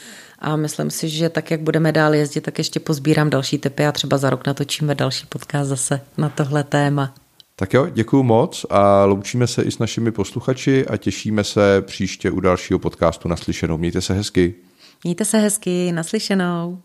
a 0.45 0.57
myslím 0.57 0.91
si, 0.91 1.09
že 1.09 1.29
tak, 1.29 1.51
jak 1.51 1.61
budeme 1.61 1.93
dál 1.93 2.15
jezdit, 2.15 2.41
tak 2.41 2.59
ještě 2.59 2.81
pozbírám 2.81 3.31
další 3.31 3.59
typy 3.59 3.87
a 3.87 3.93
třeba 3.93 4.19
za 4.19 4.31
rok 4.31 4.47
natočíme 4.47 4.95
další 4.95 5.27
podcast 5.27 5.69
zase 5.69 6.01
na 6.19 6.29
tohle 6.29 6.65
téma. 6.65 7.15
Tak 7.57 7.75
jo, 7.75 7.87
děkuji 7.93 8.23
moc 8.23 8.67
a 8.71 9.05
loučíme 9.05 9.47
se 9.47 9.63
i 9.63 9.71
s 9.71 9.79
našimi 9.79 10.13
posluchači 10.13 10.87
a 10.87 10.97
těšíme 10.97 11.45
se 11.45 11.83
příště 11.83 12.31
u 12.31 12.41
dalšího 12.41 12.79
podcastu 12.79 13.29
naslyšenou. 13.29 13.79
Mějte 13.79 14.01
se 14.01 14.15
hezky. 14.15 14.55
Mějte 15.05 15.25
se 15.25 15.39
hezky, 15.39 15.93
naslyšenou. 15.93 16.79